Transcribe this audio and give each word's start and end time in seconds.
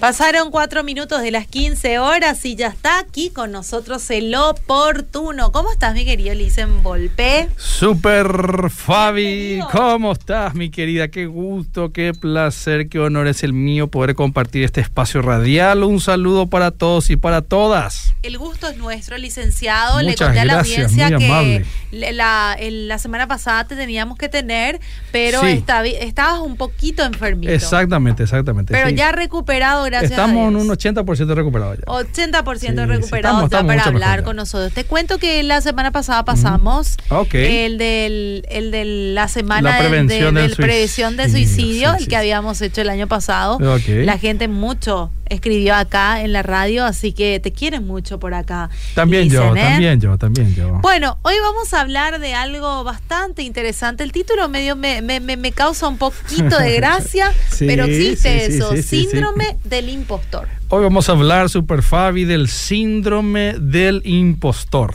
Pasaron 0.00 0.50
cuatro 0.50 0.84
minutos 0.84 1.22
de 1.22 1.30
las 1.30 1.46
15 1.46 1.98
horas 1.98 2.44
y 2.44 2.54
ya 2.54 2.66
está 2.68 2.98
aquí 2.98 3.30
con 3.30 3.50
nosotros 3.50 4.08
el 4.10 4.34
oportuno. 4.34 5.52
¿Cómo 5.52 5.72
estás, 5.72 5.94
mi 5.94 6.04
querido 6.04 6.34
Licen 6.34 6.82
Volpe? 6.82 7.48
Super 7.56 8.68
Fabi, 8.70 9.60
¿cómo 9.72 10.12
estás, 10.12 10.54
mi 10.54 10.70
querida? 10.70 11.08
Qué 11.08 11.24
gusto, 11.24 11.92
qué 11.92 12.12
placer, 12.12 12.90
qué 12.90 12.98
honor 13.00 13.26
es 13.26 13.42
el 13.42 13.54
mío 13.54 13.88
poder 13.88 14.14
compartir 14.14 14.64
este 14.64 14.82
espacio 14.82 15.22
radial. 15.22 15.82
Un 15.82 15.98
saludo 16.00 16.46
para 16.46 16.72
todos 16.72 17.08
y 17.08 17.16
para 17.16 17.40
todas. 17.40 18.12
El 18.22 18.36
gusto 18.36 18.68
es 18.68 18.76
nuestro, 18.76 19.16
licenciado. 19.16 19.94
Muchas 20.02 20.06
Le 20.06 20.16
conté 20.16 20.40
a 20.40 20.44
la 20.44 20.60
audiencia 20.60 21.08
que 21.16 21.64
la, 21.90 22.98
semana 22.98 23.26
pasada 23.26 23.66
te 23.66 23.76
teníamos 23.76 24.18
que 24.18 24.28
tener, 24.28 24.78
pero 25.10 25.40
Sí. 25.40 25.48
esta- 25.48 25.84
estabas 25.86 26.40
un 26.40 26.56
poquito 26.56 27.02
enfermito. 27.02 27.50
Exactamente, 27.50 28.24
exactamente. 28.24 28.72
Pero 28.74 28.90
sí. 28.90 28.94
ya 28.94 29.10
recuperado, 29.12 29.84
gracias 29.84 29.95
Estamos 30.04 30.48
en 30.48 30.56
un 30.56 30.68
80% 30.68 31.34
recuperado 31.34 31.74
ya. 31.74 31.82
80% 31.86 32.58
Sí, 32.58 32.66
sí, 32.68 32.74
recuperado 32.74 33.44
estamos- 33.44 33.66
para 33.66 33.84
hablar 33.84 34.22
con 34.24 34.36
nosotros. 34.36 34.72
Te 34.72 34.84
cuento 34.84 35.18
que 35.18 35.42
la 35.42 35.60
semana 35.60 35.90
pasada 35.92 36.24
pasamos 36.24 36.96
Ok. 37.10 37.34
el 37.34 37.78
del 37.78 38.46
el 38.50 38.70
de 38.70 38.84
la 39.14 39.28
semana 39.28 39.70
La 39.72 39.78
prevención 39.78 40.34
de, 40.34 40.40
del 40.42 40.50
del 40.50 40.56
prevención 40.56 41.16
de 41.16 41.28
suicidio, 41.30 41.92
sí, 41.96 42.02
el 42.04 42.08
que 42.08 42.16
habíamos 42.16 42.60
hecho 42.60 42.80
el 42.80 42.88
año 42.90 43.06
pasado. 43.06 43.56
Ok. 43.56 43.88
La 44.04 44.18
gente 44.18 44.48
mucho 44.48 45.10
escribió 45.28 45.74
acá 45.74 46.22
en 46.22 46.32
la 46.32 46.42
radio, 46.42 46.84
así 46.84 47.12
que 47.12 47.40
te 47.40 47.52
quieren 47.52 47.86
mucho 47.86 48.18
por 48.18 48.34
acá. 48.34 48.70
También 48.94 49.28
yo, 49.28 49.54
¿eh? 49.56 49.60
también 49.60 50.00
yo, 50.00 50.18
también 50.18 50.54
yo. 50.54 50.78
Bueno, 50.82 51.18
hoy 51.22 51.34
vamos 51.42 51.72
a 51.74 51.80
hablar 51.80 52.18
de 52.20 52.34
algo 52.34 52.84
bastante 52.84 53.42
interesante. 53.42 54.02
El 54.04 54.12
título 54.12 54.48
medio 54.48 54.76
me, 54.76 55.02
me, 55.02 55.20
me- 55.20 55.52
causa 55.52 55.88
un 55.88 55.98
poquito 55.98 56.58
de 56.58 56.72
gracia, 56.76 57.32
Sí, 57.50 57.66
pero 57.66 57.84
existe 57.84 58.46
sí, 58.50 58.56
eso, 58.56 58.70
sí, 58.72 58.82
sí, 58.82 58.82
sí. 58.82 59.08
síndrome 59.10 59.56
del 59.64 59.88
impostor. 59.88 60.48
Hoy 60.68 60.82
vamos 60.82 61.08
a 61.08 61.12
hablar, 61.12 61.48
Super 61.48 61.82
Fabi, 61.82 62.24
del 62.24 62.48
síndrome 62.48 63.54
del 63.58 64.02
impostor. 64.04 64.94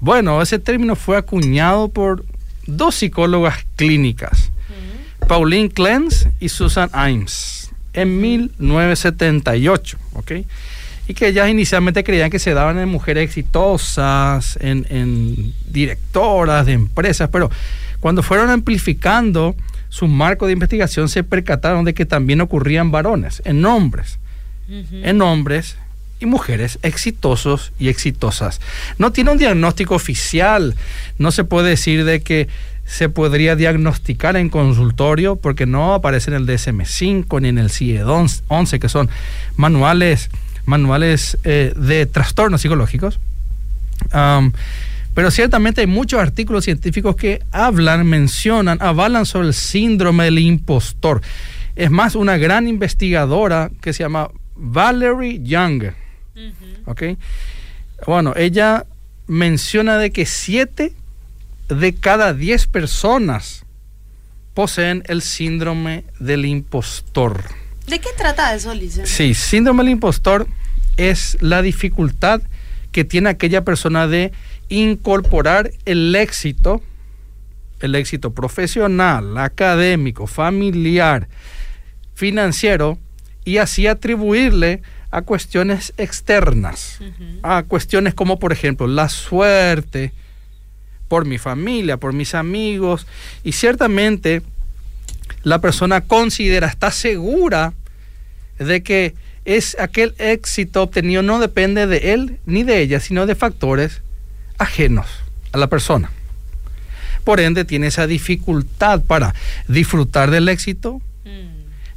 Bueno, 0.00 0.40
ese 0.42 0.58
término 0.58 0.94
fue 0.96 1.16
acuñado 1.16 1.88
por 1.88 2.24
dos 2.66 2.94
psicólogas 2.94 3.64
clínicas, 3.76 4.50
Pauline 5.26 5.68
Clance 5.68 6.30
y 6.38 6.48
Susan 6.50 6.90
Imes, 6.94 7.57
en 8.00 8.20
1978, 8.20 9.98
¿ok? 10.14 10.32
Y 11.06 11.14
que 11.14 11.28
ellas 11.28 11.48
inicialmente 11.48 12.04
creían 12.04 12.30
que 12.30 12.38
se 12.38 12.54
daban 12.54 12.78
en 12.78 12.88
mujeres 12.88 13.24
exitosas, 13.24 14.58
en, 14.60 14.86
en 14.90 15.54
directoras 15.66 16.66
de 16.66 16.72
empresas, 16.72 17.30
pero 17.32 17.50
cuando 18.00 18.22
fueron 18.22 18.50
amplificando 18.50 19.56
su 19.88 20.06
marco 20.06 20.46
de 20.46 20.52
investigación 20.52 21.08
se 21.08 21.24
percataron 21.24 21.84
de 21.84 21.94
que 21.94 22.04
también 22.04 22.40
ocurrían 22.42 22.90
varones, 22.90 23.42
en 23.44 23.64
hombres 23.64 24.18
en 24.68 25.22
hombres 25.22 25.76
y 26.20 26.26
mujeres 26.26 26.78
exitosos 26.82 27.72
y 27.78 27.88
exitosas. 27.88 28.60
No 28.98 29.12
tiene 29.12 29.30
un 29.30 29.38
diagnóstico 29.38 29.94
oficial, 29.94 30.74
no 31.18 31.30
se 31.32 31.44
puede 31.44 31.70
decir 31.70 32.04
de 32.04 32.20
que 32.20 32.48
se 32.88 33.10
podría 33.10 33.54
diagnosticar 33.54 34.36
en 34.38 34.48
consultorio 34.48 35.36
porque 35.36 35.66
no 35.66 35.92
aparece 35.92 36.30
en 36.30 36.38
el 36.38 36.46
DSM5 36.46 37.42
ni 37.42 37.48
en 37.48 37.58
el 37.58 37.68
CIE-11, 37.68 38.78
que 38.78 38.88
son 38.88 39.10
manuales, 39.56 40.30
manuales 40.64 41.36
eh, 41.44 41.74
de 41.76 42.06
trastornos 42.06 42.62
psicológicos. 42.62 43.20
Pero 45.14 45.30
ciertamente 45.30 45.82
hay 45.82 45.86
muchos 45.86 46.18
artículos 46.18 46.64
científicos 46.64 47.14
que 47.14 47.42
hablan, 47.52 48.06
mencionan, 48.06 48.78
avalan 48.80 49.26
sobre 49.26 49.48
el 49.48 49.54
síndrome 49.54 50.24
del 50.24 50.38
impostor. 50.38 51.20
Es 51.76 51.90
más, 51.90 52.14
una 52.14 52.38
gran 52.38 52.68
investigadora 52.68 53.70
que 53.82 53.92
se 53.92 54.02
llama 54.02 54.30
Valerie 54.56 55.42
Young, 55.42 55.92
¿ok? 56.86 57.02
Bueno, 58.06 58.32
ella 58.34 58.86
menciona 59.26 59.98
de 59.98 60.10
que 60.10 60.24
7 60.24 60.94
de 61.68 61.94
cada 61.94 62.34
10 62.34 62.66
personas 62.66 63.64
poseen 64.54 65.02
el 65.06 65.22
síndrome 65.22 66.04
del 66.18 66.44
impostor. 66.44 67.44
¿De 67.86 68.00
qué 68.00 68.08
trata 68.16 68.54
eso, 68.54 68.74
Lice? 68.74 69.06
Sí, 69.06 69.34
síndrome 69.34 69.84
del 69.84 69.92
impostor 69.92 70.46
es 70.96 71.36
la 71.40 71.62
dificultad 71.62 72.42
que 72.92 73.04
tiene 73.04 73.30
aquella 73.30 73.64
persona 73.64 74.06
de 74.06 74.32
incorporar 74.68 75.70
el 75.84 76.14
éxito, 76.14 76.82
el 77.80 77.94
éxito 77.94 78.32
profesional, 78.32 79.38
académico, 79.38 80.26
familiar, 80.26 81.28
financiero, 82.14 82.98
y 83.44 83.58
así 83.58 83.86
atribuirle 83.86 84.82
a 85.10 85.22
cuestiones 85.22 85.94
externas, 85.96 86.98
a 87.42 87.62
cuestiones 87.62 88.12
como 88.12 88.38
por 88.38 88.52
ejemplo 88.52 88.86
la 88.86 89.08
suerte, 89.08 90.12
por 91.08 91.24
mi 91.24 91.38
familia, 91.38 91.96
por 91.96 92.12
mis 92.12 92.34
amigos, 92.34 93.06
y 93.42 93.52
ciertamente 93.52 94.42
la 95.42 95.60
persona 95.60 96.02
considera, 96.02 96.66
está 96.66 96.90
segura 96.90 97.72
de 98.58 98.82
que 98.82 99.14
es 99.44 99.76
aquel 99.80 100.14
éxito 100.18 100.82
obtenido 100.82 101.22
no 101.22 101.38
depende 101.40 101.86
de 101.86 102.12
él 102.12 102.38
ni 102.44 102.62
de 102.64 102.80
ella, 102.82 103.00
sino 103.00 103.24
de 103.24 103.34
factores 103.34 104.02
ajenos 104.58 105.06
a 105.52 105.58
la 105.58 105.68
persona. 105.68 106.10
Por 107.24 107.40
ende, 107.40 107.64
tiene 107.64 107.86
esa 107.86 108.06
dificultad 108.06 109.02
para 109.02 109.34
disfrutar 109.68 110.30
del 110.30 110.48
éxito. 110.48 111.00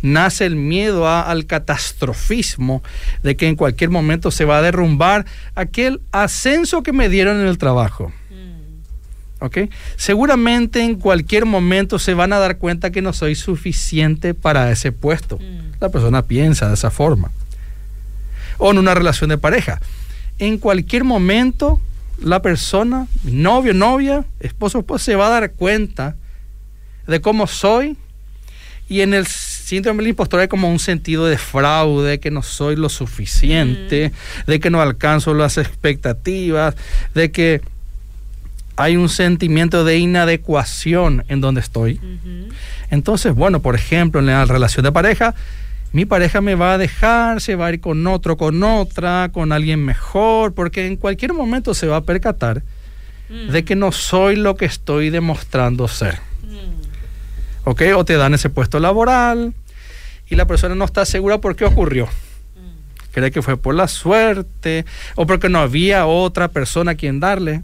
Nace 0.02 0.46
el 0.46 0.56
miedo 0.56 1.08
a- 1.08 1.22
al 1.22 1.46
catastrofismo 1.46 2.82
de 3.22 3.36
que 3.36 3.48
en 3.48 3.56
cualquier 3.56 3.90
momento 3.92 4.32
se 4.32 4.46
va 4.46 4.58
a 4.58 4.62
derrumbar 4.62 5.26
aquel 5.56 6.02
ascenso 6.12 6.84
que 6.84 6.92
me 6.92 7.08
dieron 7.08 7.40
en 7.40 7.48
el 7.48 7.58
trabajo. 7.58 8.12
¿Ok? 9.42 9.58
Seguramente 9.98 10.82
en 10.82 10.96
cualquier 10.96 11.46
momento 11.46 12.00
se 12.00 12.14
van 12.14 12.32
a 12.32 12.40
dar 12.40 12.58
cuenta 12.58 12.92
que 12.92 13.02
no 13.02 13.12
soy 13.12 13.36
suficiente 13.36 14.34
para 14.34 14.72
ese 14.72 14.92
puesto. 14.92 15.40
La 15.80 15.90
persona 15.90 16.22
piensa 16.22 16.68
de 16.68 16.76
esa 16.76 16.92
forma. 16.92 17.32
O 18.58 18.72
en 18.72 18.78
una 18.78 18.94
relación 18.94 19.30
de 19.30 19.38
pareja. 19.38 19.82
En 20.38 20.60
cualquier 20.60 21.04
momento 21.04 21.80
la 22.22 22.42
persona, 22.42 23.08
novio, 23.24 23.74
novia, 23.74 24.24
esposo, 24.40 24.80
esposa, 24.80 25.06
se 25.06 25.16
va 25.16 25.28
a 25.28 25.32
dar 25.32 25.52
cuenta 25.54 26.16
de 27.08 27.20
cómo 27.20 27.48
soy. 27.48 27.98
Y 28.88 29.02
en 29.02 29.14
el 29.14 29.26
síndrome 29.26 30.04
del 30.04 30.10
impostor 30.10 30.42
hay 30.42 30.50
como 30.50 30.70
un 30.70 30.78
sentido 30.78 31.26
de 31.26 31.38
fraude, 31.38 32.20
que 32.20 32.30
no 32.30 32.44
soy 32.44 32.76
lo 32.76 32.90
suficiente, 32.90 34.12
de 34.46 34.60
que 34.60 34.70
no 34.70 34.82
alcanzo 34.82 35.34
las 35.34 35.58
expectativas, 35.58 36.76
de 37.16 37.32
que 37.32 37.62
hay 38.82 38.98
un 38.98 39.10
sentimiento 39.10 39.84
de 39.84 39.98
inadecuación 39.98 41.24
en 41.28 41.42
donde 41.42 41.62
estoy. 41.62 42.00
Entonces, 42.90 43.34
bueno, 43.34 43.62
por 43.62 43.76
ejemplo, 43.76 44.20
en 44.20 44.28
la 44.28 44.46
relación 44.46 44.84
de 44.84 44.92
pareja, 44.92 45.36
mi 45.94 46.06
pareja 46.06 46.42
me 46.42 46.56
va 46.56 46.74
a 46.74 46.78
dejar, 46.78 47.42
se 47.42 47.56
va 47.56 47.68
a 47.68 47.74
ir 47.74 47.82
con 47.82 48.06
otro, 48.08 48.38
con 48.38 48.64
otra, 48.64 49.30
con 49.34 49.52
alguien 49.52 49.84
mejor, 49.84 50.54
porque 50.54 50.88
en 50.88 50.96
cualquier 50.96 51.34
momento 51.34 51.74
se 51.74 51.88
va 51.88 51.98
a 51.98 52.02
percatar 52.02 52.64
de 53.30 53.64
que 53.64 53.76
no 53.76 53.94
soy 53.94 54.36
lo 54.36 54.56
que 54.56 54.66
estoy 54.66 55.10
demostrando 55.10 55.88
ser. 55.88 56.20
¿Ok? 57.64 57.84
O 57.96 58.04
te 58.04 58.18
dan 58.18 58.34
ese 58.34 58.50
puesto 58.50 58.80
laboral 58.80 59.54
y 60.30 60.36
la 60.36 60.46
persona 60.48 60.76
no 60.76 60.86
está 60.86 61.06
segura 61.06 61.40
por 61.40 61.56
qué 61.56 61.66
ocurrió. 61.66 62.08
Cree 63.12 63.32
que 63.32 63.42
fue 63.42 63.58
por 63.58 63.76
la 63.76 63.88
suerte 63.88 64.86
o 65.16 65.28
porque 65.28 65.50
no 65.50 65.60
había 65.60 66.06
otra 66.06 66.48
persona 66.48 66.92
a 66.92 66.96
quien 66.96 67.20
darle. 67.20 67.62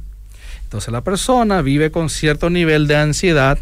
Entonces 0.68 0.92
la 0.92 1.00
persona 1.02 1.62
vive 1.62 1.92
con 1.92 2.10
cierto 2.10 2.50
nivel 2.50 2.88
de 2.88 2.98
ansiedad, 2.98 3.58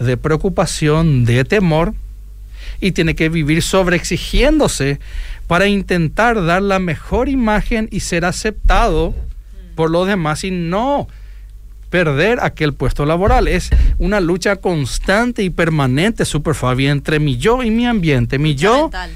de 0.00 0.16
preocupación, 0.16 1.24
de 1.24 1.44
temor 1.44 1.94
y 2.80 2.90
tiene 2.90 3.14
que 3.14 3.28
vivir 3.28 3.62
sobreexigiéndose 3.62 4.98
para 5.46 5.68
intentar 5.68 6.44
dar 6.44 6.60
la 6.60 6.80
mejor 6.80 7.28
imagen 7.28 7.86
y 7.92 8.00
ser 8.00 8.24
aceptado 8.24 9.14
por 9.76 9.88
los 9.92 10.08
demás 10.08 10.42
y 10.42 10.50
no 10.50 11.06
perder 11.90 12.40
aquel 12.42 12.74
puesto 12.74 13.06
laboral. 13.06 13.46
Es 13.46 13.70
una 13.98 14.18
lucha 14.18 14.56
constante 14.56 15.44
y 15.44 15.50
permanente, 15.50 16.24
super 16.24 16.56
Fabi, 16.56 16.88
entre 16.88 17.20
mi 17.20 17.36
yo 17.36 17.62
y 17.62 17.70
mi 17.70 17.86
ambiente. 17.86 18.40
Mi 18.40 18.54
Lucha 18.54 18.62
yo, 18.64 18.82
mental. 18.82 19.10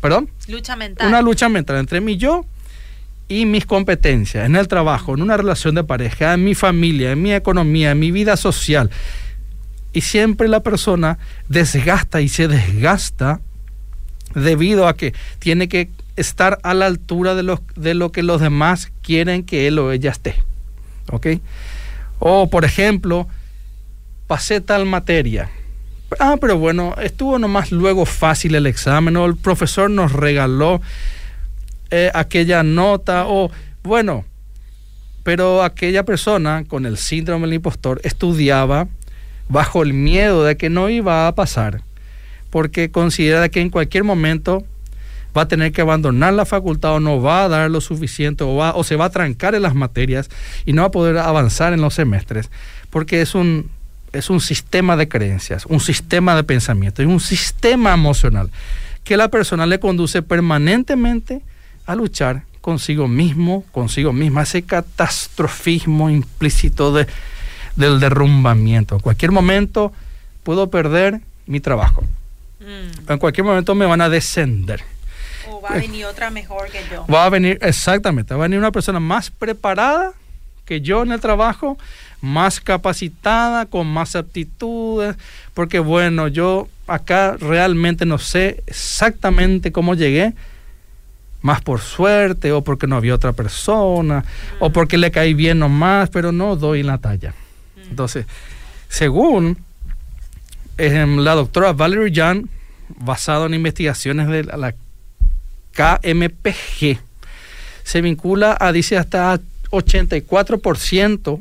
perdón, 0.00 0.28
Lucha 0.48 0.74
mental. 0.74 1.06
una 1.06 1.22
lucha 1.22 1.48
mental 1.48 1.76
entre 1.76 2.00
mi 2.00 2.16
yo 2.16 2.44
y 3.28 3.46
mis 3.46 3.66
competencias 3.66 4.46
en 4.46 4.56
el 4.56 4.68
trabajo, 4.68 5.14
en 5.14 5.22
una 5.22 5.36
relación 5.36 5.74
de 5.74 5.84
pareja, 5.84 6.34
en 6.34 6.44
mi 6.44 6.54
familia, 6.54 7.12
en 7.12 7.22
mi 7.22 7.32
economía, 7.32 7.90
en 7.90 7.98
mi 7.98 8.10
vida 8.10 8.36
social. 8.36 8.90
Y 9.92 10.00
siempre 10.00 10.48
la 10.48 10.60
persona 10.60 11.18
desgasta 11.48 12.20
y 12.20 12.28
se 12.28 12.48
desgasta 12.48 13.40
debido 14.34 14.88
a 14.88 14.96
que 14.96 15.14
tiene 15.38 15.68
que 15.68 15.90
estar 16.16 16.58
a 16.62 16.74
la 16.74 16.86
altura 16.86 17.34
de 17.34 17.42
lo, 17.42 17.62
de 17.76 17.94
lo 17.94 18.12
que 18.12 18.22
los 18.22 18.40
demás 18.40 18.90
quieren 19.02 19.44
que 19.44 19.66
él 19.66 19.78
o 19.78 19.92
ella 19.92 20.10
esté. 20.10 20.34
¿Ok? 21.10 21.26
O, 22.18 22.50
por 22.50 22.64
ejemplo, 22.64 23.28
pasé 24.26 24.60
tal 24.60 24.84
materia, 24.84 25.50
Ah, 26.18 26.36
pero 26.40 26.56
bueno, 26.56 26.94
estuvo 27.02 27.38
nomás 27.38 27.70
luego 27.70 28.06
fácil 28.06 28.54
el 28.54 28.66
examen 28.66 29.16
o 29.16 29.26
el 29.26 29.36
profesor 29.36 29.90
nos 29.90 30.12
regaló 30.12 30.80
eh, 31.90 32.10
aquella 32.14 32.62
nota 32.62 33.26
o 33.26 33.50
bueno, 33.82 34.24
pero 35.22 35.62
aquella 35.62 36.04
persona 36.04 36.64
con 36.66 36.86
el 36.86 36.96
síndrome 36.96 37.46
del 37.46 37.54
impostor 37.54 38.00
estudiaba 38.04 38.88
bajo 39.48 39.82
el 39.82 39.92
miedo 39.92 40.44
de 40.44 40.56
que 40.56 40.70
no 40.70 40.88
iba 40.88 41.26
a 41.26 41.34
pasar, 41.34 41.82
porque 42.50 42.90
considera 42.90 43.48
que 43.48 43.60
en 43.60 43.70
cualquier 43.70 44.04
momento 44.04 44.64
va 45.36 45.42
a 45.42 45.48
tener 45.48 45.72
que 45.72 45.80
abandonar 45.80 46.34
la 46.34 46.44
facultad 46.44 46.94
o 46.94 47.00
no 47.00 47.20
va 47.20 47.44
a 47.44 47.48
dar 47.48 47.70
lo 47.70 47.80
suficiente 47.80 48.44
o, 48.44 48.56
va, 48.56 48.74
o 48.74 48.84
se 48.84 48.96
va 48.96 49.06
a 49.06 49.10
trancar 49.10 49.54
en 49.54 49.62
las 49.62 49.74
materias 49.74 50.28
y 50.64 50.72
no 50.72 50.82
va 50.82 50.88
a 50.88 50.90
poder 50.92 51.18
avanzar 51.18 51.72
en 51.72 51.80
los 51.80 51.94
semestres, 51.94 52.50
porque 52.90 53.20
es 53.20 53.34
un, 53.34 53.70
es 54.12 54.30
un 54.30 54.40
sistema 54.40 54.96
de 54.96 55.08
creencias, 55.08 55.66
un 55.66 55.80
sistema 55.80 56.34
de 56.36 56.44
pensamiento 56.44 57.02
y 57.02 57.06
un 57.06 57.20
sistema 57.20 57.94
emocional 57.94 58.50
que 59.04 59.16
la 59.16 59.28
persona 59.28 59.66
le 59.66 59.80
conduce 59.80 60.22
permanentemente 60.22 61.40
a 61.88 61.94
luchar 61.94 62.42
consigo 62.60 63.08
mismo, 63.08 63.64
consigo 63.72 64.12
misma, 64.12 64.42
ese 64.42 64.62
catastrofismo 64.62 66.10
implícito 66.10 66.92
de, 66.92 67.06
del 67.76 67.98
derrumbamiento. 67.98 68.96
En 68.96 69.00
cualquier 69.00 69.32
momento 69.32 69.90
puedo 70.42 70.68
perder 70.68 71.22
mi 71.46 71.60
trabajo. 71.60 72.04
Mm. 72.60 73.10
En 73.10 73.18
cualquier 73.18 73.46
momento 73.46 73.74
me 73.74 73.86
van 73.86 74.02
a 74.02 74.10
descender. 74.10 74.82
O 75.48 75.62
va 75.62 75.70
a 75.70 75.78
venir 75.78 76.04
otra 76.04 76.28
mejor 76.28 76.68
que 76.70 76.80
yo. 76.92 77.06
Va 77.06 77.24
a 77.24 77.30
venir, 77.30 77.58
exactamente, 77.62 78.34
va 78.34 78.44
a 78.44 78.48
venir 78.48 78.58
una 78.58 78.70
persona 78.70 79.00
más 79.00 79.30
preparada 79.30 80.12
que 80.66 80.82
yo 80.82 81.02
en 81.04 81.12
el 81.12 81.20
trabajo, 81.20 81.78
más 82.20 82.60
capacitada, 82.60 83.64
con 83.64 83.86
más 83.86 84.14
aptitudes, 84.14 85.16
porque 85.54 85.78
bueno, 85.78 86.28
yo 86.28 86.68
acá 86.86 87.38
realmente 87.40 88.04
no 88.04 88.18
sé 88.18 88.62
exactamente 88.66 89.72
cómo 89.72 89.94
llegué, 89.94 90.34
más 91.40 91.60
por 91.62 91.80
suerte 91.80 92.52
o 92.52 92.62
porque 92.62 92.86
no 92.86 92.96
había 92.96 93.14
otra 93.14 93.32
persona 93.32 94.24
o 94.58 94.70
porque 94.70 94.98
le 94.98 95.10
caí 95.10 95.34
bien 95.34 95.58
nomás, 95.58 96.10
pero 96.10 96.32
no 96.32 96.56
doy 96.56 96.82
la 96.82 96.98
talla. 96.98 97.34
Entonces, 97.90 98.26
según 98.88 99.58
em, 100.76 101.18
la 101.18 101.34
doctora 101.34 101.72
Valerie 101.72 102.12
Jan, 102.14 102.48
basado 102.88 103.46
en 103.46 103.54
investigaciones 103.54 104.28
de 104.28 104.44
la 104.44 104.74
KMPG, 105.72 106.98
se 107.84 108.00
vincula 108.00 108.56
a, 108.58 108.72
dice, 108.72 108.96
hasta 108.96 109.40
84% 109.70 111.40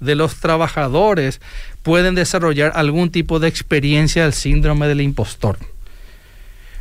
de 0.00 0.14
los 0.14 0.36
trabajadores 0.36 1.40
pueden 1.82 2.14
desarrollar 2.14 2.72
algún 2.74 3.10
tipo 3.10 3.38
de 3.38 3.48
experiencia 3.48 4.24
del 4.24 4.32
síndrome 4.32 4.88
del 4.88 5.02
impostor, 5.02 5.58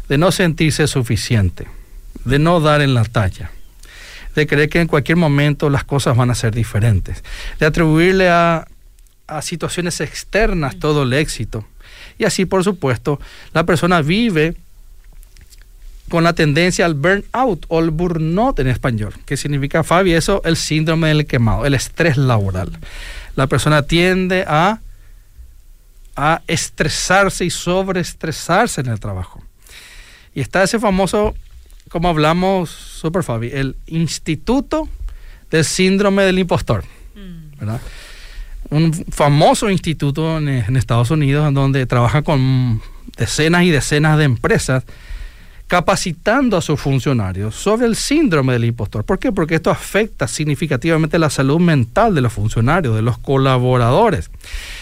de 0.08 0.18
no 0.18 0.32
sentirse 0.32 0.88
suficiente 0.88 1.68
de 2.30 2.40
no 2.40 2.60
dar 2.62 2.82
en 2.82 2.94
la 2.94 3.04
talla, 3.04 3.52
de 4.36 4.48
creer 4.48 4.70
que 4.70 4.80
en 4.80 4.88
cualquier 4.88 5.18
momento 5.18 5.70
las 5.70 5.84
cosas 5.84 6.16
van 6.16 6.32
a 6.32 6.36
ser 6.36 6.54
diferentes, 6.54 7.24
de 7.60 7.66
atribuirle 7.66 8.30
a, 8.30 8.68
situaciones 9.42 10.02
externas 10.02 10.80
todo 10.80 11.04
el 11.04 11.14
éxito. 11.14 11.64
Y 12.18 12.26
así, 12.26 12.46
por 12.46 12.64
supuesto, 12.64 13.20
la 13.54 13.64
persona 13.64 14.02
vive 14.02 14.56
con 16.10 16.24
la 16.24 16.34
tendencia 16.34 16.86
al 16.86 16.96
burnout 16.96 17.64
o 17.68 17.80
el 17.80 17.92
burnout 17.92 18.58
en 18.58 18.68
español, 18.68 19.14
que 19.28 19.38
significa, 19.38 19.84
Fabi, 19.84 20.14
eso, 20.14 20.42
el 20.46 20.58
síndrome 20.58 21.10
del 21.10 21.28
quemado, 21.28 21.68
el 21.68 21.76
estrés 21.76 22.18
laboral. 22.18 22.80
La 23.36 23.46
persona 23.46 23.84
tiende 23.84 24.46
a, 24.48 24.80
a 26.16 26.42
estresarse 26.48 27.46
y 27.46 27.52
sobreestresarse 27.52 28.82
en 28.82 28.88
el 28.88 29.00
trabajo. 29.00 29.44
Y 30.34 30.42
está 30.42 30.64
ese 30.64 30.80
famoso 30.80 31.36
como 31.90 32.10
hablamos, 32.10 32.70
Super 32.70 33.24
Fabi, 33.24 33.50
el 33.52 33.76
Instituto 33.88 34.88
del 35.50 35.66
Síndrome 35.66 36.24
del 36.24 36.40
Impostor. 36.40 36.84
¿verdad? 37.60 37.82
Un 38.70 38.94
famoso 38.94 39.70
instituto 39.70 40.38
en, 40.38 40.78
Estados 40.78 41.12
Unidos 41.12 41.48
en 41.48 41.54
donde 41.54 41.86
trabaja 41.86 42.22
con 42.22 42.82
decenas 43.18 43.64
y 43.64 43.72
decenas 43.72 44.18
de 44.18 44.26
empresas 44.26 44.84
capacitando 45.68 46.58
a 46.58 46.62
sus 46.62 46.80
funcionarios 46.80 47.54
sobre 47.56 47.86
el 47.86 47.96
síndrome 47.96 48.54
del 48.54 48.66
impostor. 48.66 49.04
¿Por 49.04 49.20
qué? 49.20 49.32
Porque 49.32 49.56
esto 49.56 49.70
afecta 49.70 50.28
significativamente 50.28 51.20
la 51.20 51.30
salud 51.30 51.60
mental 51.60 52.16
de 52.16 52.22
los 52.22 52.34
funcionarios, 52.34 52.96
de 52.96 53.04
los 53.04 53.20
colaboradores. 53.20 54.32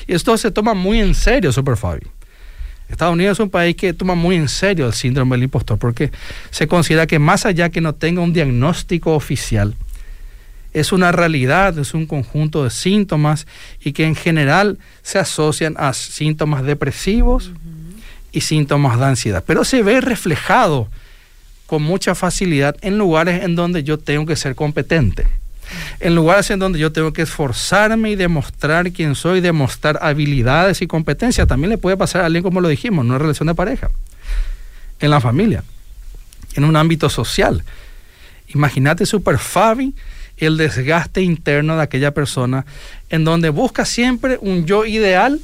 Y 0.08 0.14
esto 0.14 0.38
se 0.38 0.52
toma 0.52 0.74
muy 0.74 1.00
en 1.00 1.14
serio, 1.14 1.52
Super 1.52 1.76
Fabi. 1.76 2.02
Estados 2.90 3.14
Unidos 3.14 3.38
es 3.38 3.44
un 3.44 3.50
país 3.50 3.76
que 3.76 3.94
toma 3.94 4.16
muy 4.16 4.36
en 4.36 4.48
serio 4.48 4.88
el 4.88 4.94
síndrome 4.94 5.36
del 5.36 5.44
impostor 5.44 5.78
porque 5.78 6.12
se 6.52 6.68
considera 6.68 7.06
que 7.08 7.20
más 7.20 7.46
allá 7.46 7.70
que 7.70 7.82
no 7.82 7.94
tenga 7.94 8.22
un 8.22 8.34
diagnóstico 8.34 9.14
oficial, 9.14 9.76
es 10.74 10.92
una 10.92 11.12
realidad, 11.12 11.78
es 11.80 11.94
un 11.94 12.06
conjunto 12.06 12.64
de 12.64 12.70
síntomas 12.70 13.48
y 13.84 13.94
que 13.94 14.06
en 14.06 14.16
general 14.16 14.78
se 15.02 15.20
asocian 15.20 15.76
a 15.78 15.94
síntomas 15.94 16.64
depresivos 16.64 17.52
y 18.32 18.42
síntomas 18.42 19.00
de 19.00 19.06
ansiedad. 19.06 19.44
Pero 19.46 19.64
se 19.64 19.82
ve 19.82 20.02
reflejado 20.02 20.88
con 21.66 21.82
mucha 21.82 22.16
facilidad 22.16 22.76
en 22.82 22.98
lugares 22.98 23.44
en 23.44 23.56
donde 23.56 23.84
yo 23.84 23.98
tengo 23.98 24.26
que 24.26 24.36
ser 24.36 24.56
competente 24.56 25.28
en 26.00 26.16
lugares 26.16 26.50
en 26.52 26.60
donde 26.60 26.80
yo 26.80 26.92
tengo 26.92 27.12
que 27.12 27.24
esforzarme 27.24 28.12
y 28.12 28.16
demostrar 28.16 28.92
quién 28.92 29.16
soy, 29.16 29.42
demostrar 29.42 29.98
habilidades 30.02 30.82
y 30.82 30.88
competencias. 30.88 31.48
También 31.48 31.70
le 31.70 31.78
puede 31.78 31.98
pasar 31.98 32.22
a 32.22 32.26
alguien, 32.26 32.44
como 32.44 32.62
lo 32.62 32.68
dijimos, 32.68 33.04
en 33.04 33.10
una 33.10 33.20
relación 33.20 33.48
de 33.48 33.56
pareja, 33.56 33.90
en 35.00 35.10
la 35.10 35.20
familia, 35.20 35.64
en 36.56 36.66
un 36.66 36.76
ámbito 36.76 37.10
social. 37.10 37.64
Imagínate 38.50 39.06
super 39.06 39.38
Fabi 39.40 39.94
el 40.38 40.56
desgaste 40.58 41.22
interno 41.22 41.78
de 41.78 41.84
aquella 41.84 42.14
persona 42.14 42.66
en 43.10 43.24
donde 43.24 43.50
busca 43.50 43.86
siempre 43.86 44.38
un 44.40 44.66
yo 44.68 44.86
ideal, 44.86 45.42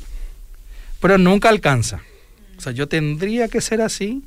pero 1.01 1.17
nunca 1.17 1.49
alcanza. 1.49 2.01
O 2.57 2.61
sea, 2.61 2.71
yo 2.73 2.87
tendría 2.87 3.47
que 3.47 3.59
ser 3.59 3.81
así, 3.81 4.23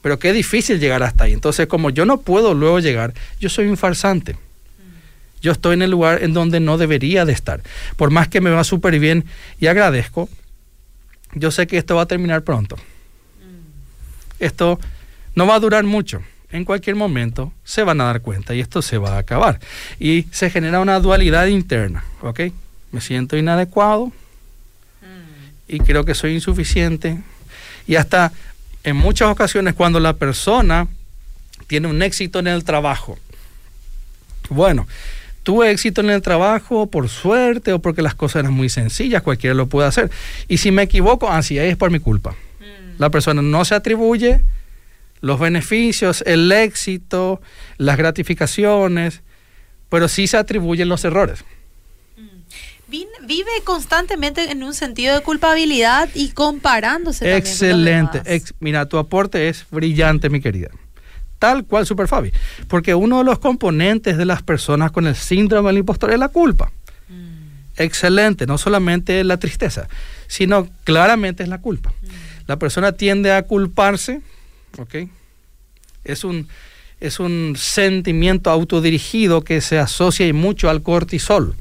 pero 0.00 0.20
qué 0.20 0.32
difícil 0.32 0.78
llegar 0.78 1.02
hasta 1.02 1.24
ahí. 1.24 1.32
Entonces, 1.32 1.66
como 1.66 1.90
yo 1.90 2.06
no 2.06 2.20
puedo 2.20 2.54
luego 2.54 2.78
llegar, 2.78 3.12
yo 3.40 3.48
soy 3.48 3.66
un 3.66 3.76
farsante 3.76 4.36
yo 5.40 5.52
estoy 5.52 5.74
en 5.74 5.82
el 5.82 5.90
lugar 5.90 6.22
en 6.22 6.32
donde 6.32 6.60
no 6.60 6.78
debería 6.78 7.24
de 7.24 7.32
estar. 7.32 7.62
Por 7.96 8.10
más 8.10 8.28
que 8.28 8.40
me 8.40 8.50
va 8.50 8.64
súper 8.64 8.98
bien 8.98 9.24
y 9.58 9.66
agradezco, 9.66 10.28
yo 11.34 11.50
sé 11.50 11.66
que 11.66 11.78
esto 11.78 11.96
va 11.96 12.02
a 12.02 12.06
terminar 12.06 12.42
pronto. 12.42 12.76
Mm. 12.76 14.42
Esto 14.44 14.78
no 15.34 15.46
va 15.46 15.54
a 15.54 15.60
durar 15.60 15.84
mucho. 15.84 16.22
En 16.52 16.64
cualquier 16.64 16.96
momento 16.96 17.52
se 17.64 17.84
van 17.84 18.00
a 18.00 18.04
dar 18.04 18.22
cuenta 18.22 18.54
y 18.54 18.60
esto 18.60 18.82
se 18.82 18.98
va 18.98 19.14
a 19.14 19.18
acabar. 19.18 19.60
Y 19.98 20.26
se 20.32 20.50
genera 20.50 20.80
una 20.80 20.98
dualidad 20.98 21.46
interna, 21.46 22.04
¿ok? 22.22 22.40
Me 22.92 23.00
siento 23.00 23.36
inadecuado 23.36 24.06
mm. 24.06 24.12
y 25.68 25.78
creo 25.80 26.04
que 26.04 26.14
soy 26.14 26.34
insuficiente. 26.34 27.18
Y 27.86 27.94
hasta 27.94 28.32
en 28.82 28.96
muchas 28.96 29.28
ocasiones 29.28 29.74
cuando 29.74 30.00
la 30.00 30.14
persona 30.14 30.88
tiene 31.66 31.86
un 31.86 32.02
éxito 32.02 32.40
en 32.40 32.48
el 32.48 32.64
trabajo, 32.64 33.18
bueno, 34.48 34.88
tuve 35.50 35.72
éxito 35.72 36.00
en 36.00 36.10
el 36.10 36.22
trabajo 36.22 36.86
por 36.86 37.08
suerte 37.08 37.72
o 37.72 37.80
porque 37.80 38.02
las 38.02 38.14
cosas 38.14 38.44
eran 38.44 38.52
muy 38.52 38.68
sencillas, 38.68 39.20
cualquiera 39.20 39.52
lo 39.52 39.66
puede 39.66 39.88
hacer. 39.88 40.08
Y 40.46 40.58
si 40.58 40.70
me 40.70 40.82
equivoco, 40.82 41.28
así 41.28 41.58
ah, 41.58 41.64
es 41.64 41.76
por 41.76 41.90
mi 41.90 41.98
culpa. 41.98 42.36
Mm. 42.60 43.00
La 43.00 43.10
persona 43.10 43.42
no 43.42 43.64
se 43.64 43.74
atribuye 43.74 44.44
los 45.20 45.40
beneficios, 45.40 46.22
el 46.24 46.52
éxito, 46.52 47.40
las 47.78 47.98
gratificaciones, 47.98 49.22
pero 49.88 50.06
sí 50.06 50.28
se 50.28 50.36
atribuyen 50.36 50.88
los 50.88 51.04
errores. 51.04 51.44
Mm. 52.16 52.92
Vive 53.26 53.50
constantemente 53.64 54.52
en 54.52 54.62
un 54.62 54.72
sentido 54.72 55.16
de 55.16 55.22
culpabilidad 55.22 56.10
y 56.14 56.28
comparándose. 56.28 57.36
Excelente. 57.36 58.22
mira, 58.60 58.86
tu 58.86 58.98
aporte 58.98 59.48
es 59.48 59.66
brillante, 59.68 60.30
mi 60.30 60.40
querida 60.40 60.70
tal 61.40 61.64
cual 61.64 61.84
Super 61.84 62.06
Fabi. 62.06 62.32
Porque 62.68 62.94
uno 62.94 63.18
de 63.18 63.24
los 63.24 63.40
componentes 63.40 64.16
de 64.16 64.24
las 64.24 64.42
personas 64.42 64.92
con 64.92 65.08
el 65.08 65.16
síndrome 65.16 65.70
del 65.70 65.78
impostor 65.78 66.12
es 66.12 66.18
la 66.20 66.28
culpa. 66.28 66.70
Mm. 67.08 67.82
Excelente, 67.82 68.46
no 68.46 68.58
solamente 68.58 69.24
la 69.24 69.38
tristeza, 69.38 69.88
sino 70.28 70.68
claramente 70.84 71.42
es 71.42 71.48
la 71.48 71.58
culpa. 71.58 71.90
Mm. 71.90 72.06
La 72.46 72.58
persona 72.58 72.92
tiende 72.92 73.32
a 73.32 73.42
culparse, 73.42 74.20
¿ok? 74.78 75.08
Es 76.04 76.24
un, 76.24 76.46
es 77.00 77.18
un 77.18 77.54
sentimiento 77.56 78.50
autodirigido 78.50 79.42
que 79.42 79.60
se 79.60 79.78
asocia 79.78 80.32
mucho 80.32 80.68
al 80.68 80.82
cortisol, 80.82 81.56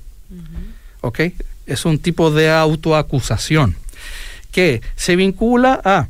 ¿ok? 1.02 1.20
Es 1.66 1.86
un 1.86 2.00
tipo 2.00 2.32
de 2.32 2.50
autoacusación 2.50 3.76
que 4.52 4.82
se 4.96 5.16
vincula 5.16 5.80
a 5.84 6.08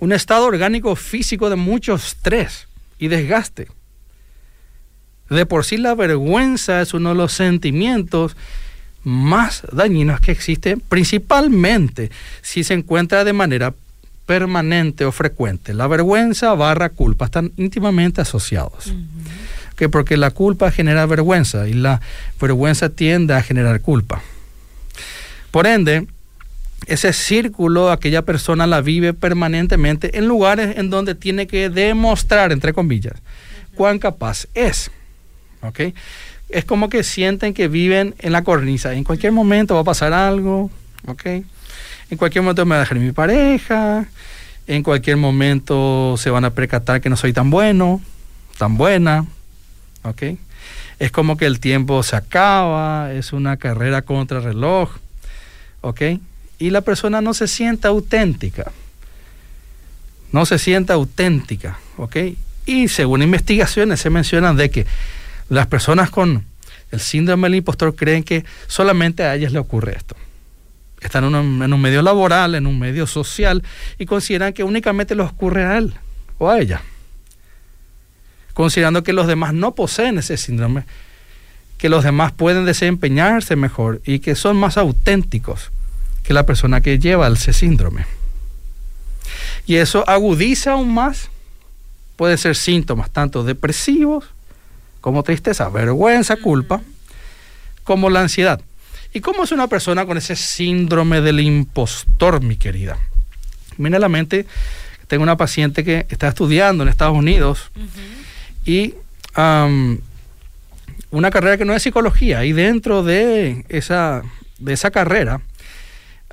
un 0.00 0.12
estado 0.12 0.46
orgánico 0.46 0.96
físico 0.96 1.50
de 1.50 1.56
mucho 1.56 1.94
estrés 1.94 2.66
y 3.02 3.08
desgaste. 3.08 3.66
De 5.28 5.44
por 5.44 5.64
sí 5.64 5.76
la 5.76 5.96
vergüenza 5.96 6.80
es 6.80 6.94
uno 6.94 7.08
de 7.08 7.14
los 7.16 7.32
sentimientos 7.32 8.36
más 9.02 9.62
dañinos 9.72 10.20
que 10.20 10.30
existen, 10.30 10.80
principalmente 10.88 12.12
si 12.42 12.62
se 12.62 12.74
encuentra 12.74 13.24
de 13.24 13.32
manera 13.32 13.74
permanente 14.24 15.04
o 15.04 15.10
frecuente. 15.10 15.74
La 15.74 15.88
vergüenza 15.88 16.54
barra 16.54 16.90
culpa 16.90 17.24
están 17.24 17.50
íntimamente 17.56 18.20
asociados. 18.20 18.94
que 19.74 19.88
Porque 19.88 20.16
la 20.16 20.30
culpa 20.30 20.70
genera 20.70 21.04
vergüenza 21.06 21.66
y 21.66 21.72
la 21.72 22.00
vergüenza 22.40 22.88
tiende 22.88 23.34
a 23.34 23.42
generar 23.42 23.80
culpa. 23.80 24.22
Por 25.50 25.66
ende, 25.66 26.06
ese 26.86 27.12
círculo, 27.12 27.90
aquella 27.90 28.22
persona 28.22 28.66
la 28.66 28.80
vive 28.80 29.14
permanentemente 29.14 30.18
en 30.18 30.26
lugares 30.26 30.76
en 30.78 30.90
donde 30.90 31.14
tiene 31.14 31.46
que 31.46 31.68
demostrar, 31.68 32.52
entre 32.52 32.72
comillas, 32.72 33.14
cuán 33.74 33.98
capaz 33.98 34.46
es. 34.54 34.90
¿Ok? 35.62 35.80
Es 36.48 36.64
como 36.64 36.88
que 36.88 37.02
sienten 37.02 37.54
que 37.54 37.68
viven 37.68 38.14
en 38.18 38.32
la 38.32 38.42
cornisa. 38.44 38.92
En 38.94 39.04
cualquier 39.04 39.32
momento 39.32 39.74
va 39.74 39.80
a 39.80 39.84
pasar 39.84 40.12
algo. 40.12 40.70
¿Ok? 41.06 41.26
En 41.26 42.18
cualquier 42.18 42.42
momento 42.42 42.66
me 42.66 42.74
va 42.74 42.76
a 42.76 42.80
dejar 42.80 42.98
mi 42.98 43.12
pareja. 43.12 44.06
En 44.66 44.82
cualquier 44.82 45.16
momento 45.16 46.16
se 46.18 46.30
van 46.30 46.44
a 46.44 46.50
percatar 46.50 47.00
que 47.00 47.08
no 47.08 47.16
soy 47.16 47.32
tan 47.32 47.50
bueno, 47.50 48.00
tan 48.58 48.76
buena. 48.76 49.24
¿Ok? 50.02 50.22
Es 50.98 51.10
como 51.10 51.36
que 51.36 51.46
el 51.46 51.58
tiempo 51.58 52.02
se 52.02 52.16
acaba. 52.16 53.12
Es 53.12 53.32
una 53.32 53.56
carrera 53.56 54.02
contra 54.02 54.40
reloj. 54.40 54.90
¿Ok? 55.80 56.02
Y 56.62 56.70
la 56.70 56.82
persona 56.82 57.20
no 57.20 57.34
se 57.34 57.48
sienta 57.48 57.88
auténtica. 57.88 58.70
No 60.30 60.46
se 60.46 60.60
sienta 60.60 60.94
auténtica, 60.94 61.80
¿ok? 61.96 62.16
Y 62.66 62.86
según 62.86 63.20
investigaciones 63.22 63.98
se 63.98 64.10
mencionan 64.10 64.56
de 64.56 64.70
que 64.70 64.86
las 65.48 65.66
personas 65.66 66.10
con 66.10 66.44
el 66.92 67.00
síndrome 67.00 67.46
del 67.46 67.56
impostor 67.56 67.96
creen 67.96 68.22
que 68.22 68.44
solamente 68.68 69.24
a 69.24 69.34
ellas 69.34 69.50
le 69.50 69.58
ocurre 69.58 69.96
esto. 69.96 70.14
Están 71.00 71.24
en 71.24 71.34
un, 71.34 71.62
en 71.64 71.72
un 71.72 71.80
medio 71.80 72.00
laboral, 72.00 72.54
en 72.54 72.68
un 72.68 72.78
medio 72.78 73.08
social 73.08 73.64
y 73.98 74.06
consideran 74.06 74.52
que 74.52 74.62
únicamente 74.62 75.16
les 75.16 75.26
ocurre 75.26 75.64
a 75.64 75.78
él 75.78 75.92
o 76.38 76.48
a 76.48 76.60
ella. 76.60 76.80
Considerando 78.54 79.02
que 79.02 79.12
los 79.12 79.26
demás 79.26 79.52
no 79.52 79.74
poseen 79.74 80.18
ese 80.18 80.36
síndrome, 80.36 80.84
que 81.76 81.88
los 81.88 82.04
demás 82.04 82.30
pueden 82.30 82.66
desempeñarse 82.66 83.56
mejor 83.56 84.00
y 84.04 84.20
que 84.20 84.36
son 84.36 84.56
más 84.56 84.76
auténticos 84.76 85.72
que 86.22 86.32
la 86.34 86.46
persona 86.46 86.80
que 86.80 86.98
lleva 86.98 87.28
ese 87.28 87.52
síndrome. 87.52 88.06
Y 89.66 89.76
eso 89.76 90.08
agudiza 90.08 90.72
aún 90.72 90.92
más, 90.92 91.30
puede 92.16 92.36
ser 92.38 92.56
síntomas 92.56 93.10
tanto 93.10 93.44
depresivos 93.44 94.24
como 95.00 95.22
tristeza, 95.22 95.68
vergüenza, 95.68 96.36
culpa, 96.36 96.80
como 97.84 98.10
la 98.10 98.20
ansiedad. 98.20 98.60
¿Y 99.12 99.20
cómo 99.20 99.44
es 99.44 99.52
una 99.52 99.66
persona 99.66 100.06
con 100.06 100.16
ese 100.16 100.36
síndrome 100.36 101.20
del 101.20 101.40
impostor, 101.40 102.40
mi 102.42 102.56
querida? 102.56 102.98
Mira 103.76 103.98
la 103.98 104.08
mente, 104.08 104.46
tengo 105.06 105.22
una 105.22 105.36
paciente 105.36 105.84
que 105.84 106.06
está 106.08 106.28
estudiando 106.28 106.82
en 106.82 106.88
Estados 106.88 107.16
Unidos 107.16 107.70
y 108.64 108.94
una 111.10 111.30
carrera 111.30 111.58
que 111.58 111.64
no 111.64 111.74
es 111.74 111.82
psicología, 111.82 112.44
y 112.44 112.52
dentro 112.52 113.02
de 113.02 113.64
esa, 113.68 114.22
de 114.58 114.72
esa 114.72 114.90
carrera, 114.90 115.40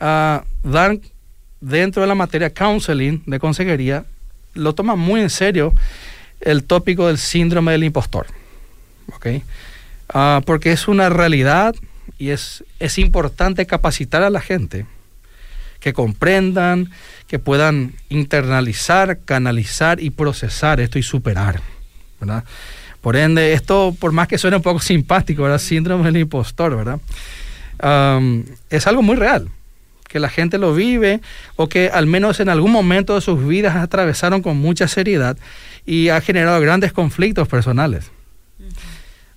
uh, 0.01 0.43
dan 0.63 1.01
dentro 1.61 2.01
de 2.01 2.07
la 2.07 2.15
materia 2.15 2.49
counseling 2.53 3.23
de 3.25 3.39
consejería, 3.39 4.05
lo 4.53 4.73
toman 4.73 4.99
muy 4.99 5.21
en 5.21 5.29
serio 5.29 5.73
el 6.41 6.63
tópico 6.63 7.07
del 7.07 7.17
síndrome 7.17 7.71
del 7.71 7.83
impostor. 7.83 8.27
¿okay? 9.13 9.43
Ah, 10.09 10.41
porque 10.45 10.71
es 10.71 10.87
una 10.87 11.09
realidad 11.09 11.75
y 12.17 12.29
es, 12.29 12.63
es 12.79 12.97
importante 12.97 13.65
capacitar 13.65 14.23
a 14.23 14.29
la 14.29 14.41
gente 14.41 14.85
que 15.79 15.93
comprendan, 15.93 16.91
que 17.27 17.39
puedan 17.39 17.93
internalizar, 18.09 19.19
canalizar 19.23 20.01
y 20.01 20.09
procesar 20.09 20.79
esto 20.79 20.99
y 20.99 21.03
superar. 21.03 21.61
¿verdad? 22.19 22.43
Por 23.01 23.15
ende, 23.15 23.53
esto, 23.53 23.95
por 23.97 24.11
más 24.11 24.27
que 24.27 24.37
suene 24.37 24.57
un 24.57 24.63
poco 24.63 24.79
simpático, 24.79 25.43
¿verdad? 25.43 25.59
Síndrome 25.59 26.05
del 26.05 26.17
impostor, 26.17 26.75
¿verdad? 26.75 26.99
es 28.69 28.87
algo 28.87 29.01
muy 29.01 29.15
real 29.15 29.49
que 30.09 30.19
la 30.19 30.27
gente 30.27 30.57
lo 30.57 30.73
vive 30.73 31.21
o 31.55 31.69
que 31.69 31.89
al 31.89 32.07
menos 32.07 32.41
en 32.41 32.49
algún 32.49 32.71
momento 32.71 33.15
de 33.15 33.21
sus 33.21 33.47
vidas 33.47 33.77
atravesaron 33.77 34.41
con 34.41 34.57
mucha 34.57 34.89
seriedad 34.89 35.37
y 35.85 36.09
ha 36.09 36.19
generado 36.19 36.59
grandes 36.59 36.91
conflictos 36.91 37.47
personales. 37.47 38.11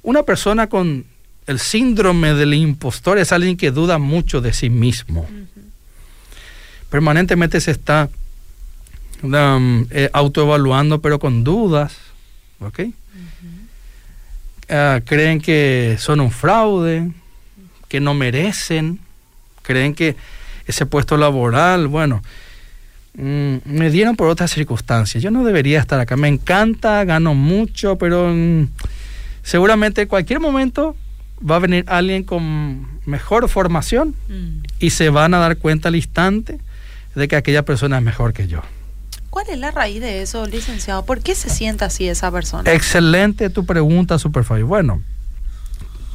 Una 0.02 0.24
persona 0.24 0.68
con 0.68 1.04
el 1.46 1.58
síndrome 1.60 2.34
del 2.34 2.54
impostor 2.54 3.18
es 3.18 3.30
alguien 3.32 3.56
que 3.56 3.70
duda 3.70 3.98
mucho 3.98 4.40
de 4.40 4.52
sí 4.52 4.70
mismo. 4.70 5.28
Permanentemente 6.90 7.60
se 7.60 7.70
está 7.70 8.08
um, 9.22 9.86
eh, 9.90 10.10
autoevaluando, 10.12 11.00
pero 11.00 11.18
con 11.18 11.44
dudas. 11.44 11.96
Ah, 14.68 15.00
creen 15.04 15.40
que 15.40 15.96
son 15.98 16.20
un 16.20 16.30
fraude, 16.30 17.10
que 17.88 18.00
no 18.00 18.14
merecen, 18.14 19.00
creen 19.62 19.94
que 19.94 20.16
ese 20.66 20.86
puesto 20.86 21.16
laboral, 21.16 21.88
bueno, 21.88 22.22
mm, 23.14 23.56
me 23.64 23.90
dieron 23.90 24.16
por 24.16 24.28
otras 24.28 24.50
circunstancias. 24.52 25.22
Yo 25.22 25.30
no 25.30 25.44
debería 25.44 25.80
estar 25.80 26.00
acá. 26.00 26.16
Me 26.16 26.28
encanta, 26.28 27.04
gano 27.04 27.34
mucho, 27.34 27.96
pero 27.96 28.32
mm, 28.32 28.68
seguramente 29.42 30.02
en 30.02 30.08
cualquier 30.08 30.40
momento 30.40 30.96
va 31.48 31.56
a 31.56 31.58
venir 31.60 31.84
alguien 31.88 32.24
con 32.24 32.86
mejor 33.04 33.48
formación 33.48 34.14
mm. 34.28 34.62
y 34.78 34.90
se 34.90 35.10
van 35.10 35.34
a 35.34 35.38
dar 35.38 35.56
cuenta 35.56 35.88
al 35.88 35.96
instante 35.96 36.58
de 37.14 37.28
que 37.28 37.36
aquella 37.36 37.64
persona 37.64 37.98
es 37.98 38.02
mejor 38.02 38.32
que 38.32 38.46
yo. 38.46 38.62
¿Cuál 39.30 39.46
es 39.48 39.58
la 39.58 39.70
raíz 39.70 40.00
de 40.00 40.20
eso, 40.20 40.46
licenciado? 40.46 41.06
¿Por 41.06 41.20
qué 41.20 41.34
se 41.34 41.48
sienta 41.48 41.86
así 41.86 42.06
esa 42.06 42.30
persona? 42.30 42.70
Excelente 42.70 43.48
tu 43.48 43.64
pregunta, 43.64 44.18
Superfly. 44.18 44.62
Bueno, 44.62 45.02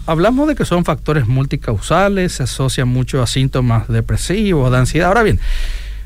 hablamos 0.08 0.48
de 0.48 0.56
que 0.56 0.66
son 0.66 0.86
factores 0.86 1.28
multicausales, 1.28 2.34
se 2.34 2.44
asocian 2.44 2.88
mucho 2.88 3.22
a 3.22 3.28
síntomas 3.28 3.88
depresivos, 3.88 4.72
de 4.72 4.78
ansiedad. 4.78 5.10
Ahora 5.10 5.24
bien, 5.24 5.40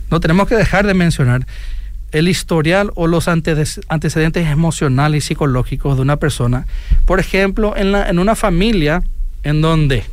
no 0.10 0.20
tenemos 0.20 0.48
que 0.48 0.56
dejar 0.56 0.86
de 0.86 0.94
mencionar 0.94 1.46
el 2.12 2.28
historial 2.28 2.92
o 2.96 3.08
los 3.08 3.28
antecedentes 3.30 4.48
emocionales 4.48 5.24
y 5.24 5.28
psicológicos 5.30 5.96
de 5.96 6.02
una 6.02 6.18
persona. 6.18 6.68
Por 7.06 7.20
ejemplo, 7.20 7.78
en, 7.78 7.94
la, 7.94 8.10
en 8.10 8.20
una 8.20 8.36
familia 8.36 9.04
en 9.44 9.62
donde, 9.62 10.04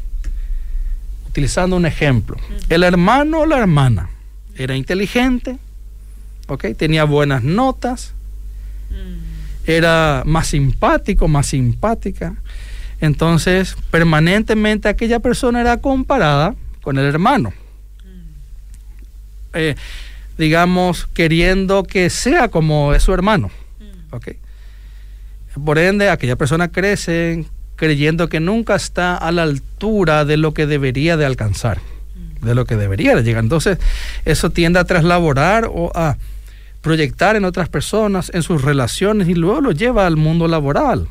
utilizando 1.28 1.74
un 1.74 1.86
ejemplo, 1.86 2.36
el 2.68 2.84
hermano 2.84 3.40
o 3.40 3.46
la 3.46 3.58
hermana 3.58 4.10
era 4.54 4.76
inteligente, 4.76 5.58
¿okay? 6.46 6.74
tenía 6.74 7.04
buenas 7.04 7.42
notas, 7.42 8.12
mm. 8.90 9.68
era 9.70 10.22
más 10.26 10.48
simpático, 10.48 11.26
más 11.26 11.46
simpática, 11.46 12.36
entonces, 13.00 13.76
permanentemente 13.90 14.88
aquella 14.88 15.20
persona 15.20 15.60
era 15.60 15.80
comparada 15.80 16.54
con 16.82 16.98
el 16.98 17.04
hermano. 17.04 17.52
Eh, 19.54 19.76
digamos, 20.36 21.06
queriendo 21.06 21.84
que 21.84 22.10
sea 22.10 22.48
como 22.48 22.94
es 22.94 23.02
su 23.02 23.12
hermano. 23.12 23.50
Mm. 23.80 25.64
Por 25.64 25.78
ende, 25.78 26.10
aquella 26.10 26.36
persona 26.36 26.68
crece 26.68 27.44
creyendo 27.76 28.28
que 28.28 28.40
nunca 28.40 28.74
está 28.74 29.16
a 29.16 29.32
la 29.32 29.42
altura 29.44 30.24
de 30.24 30.36
lo 30.36 30.52
que 30.52 30.66
debería 30.66 31.16
de 31.16 31.24
alcanzar, 31.24 31.78
mm. 31.78 32.46
de 32.46 32.54
lo 32.54 32.64
que 32.64 32.76
debería 32.76 33.14
de 33.14 33.22
llegar. 33.22 33.42
Entonces, 33.42 33.78
eso 34.24 34.50
tiende 34.50 34.80
a 34.80 34.84
traslaborar 34.84 35.68
o 35.72 35.92
a 35.94 36.16
proyectar 36.80 37.36
en 37.36 37.44
otras 37.44 37.68
personas, 37.68 38.30
en 38.34 38.42
sus 38.42 38.62
relaciones 38.62 39.28
y 39.28 39.34
luego 39.34 39.60
lo 39.60 39.72
lleva 39.72 40.06
al 40.06 40.16
mundo 40.16 40.48
laboral. 40.48 41.08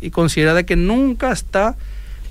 Y 0.00 0.10
considera 0.10 0.54
de 0.54 0.64
que 0.64 0.76
nunca 0.76 1.32
está 1.32 1.76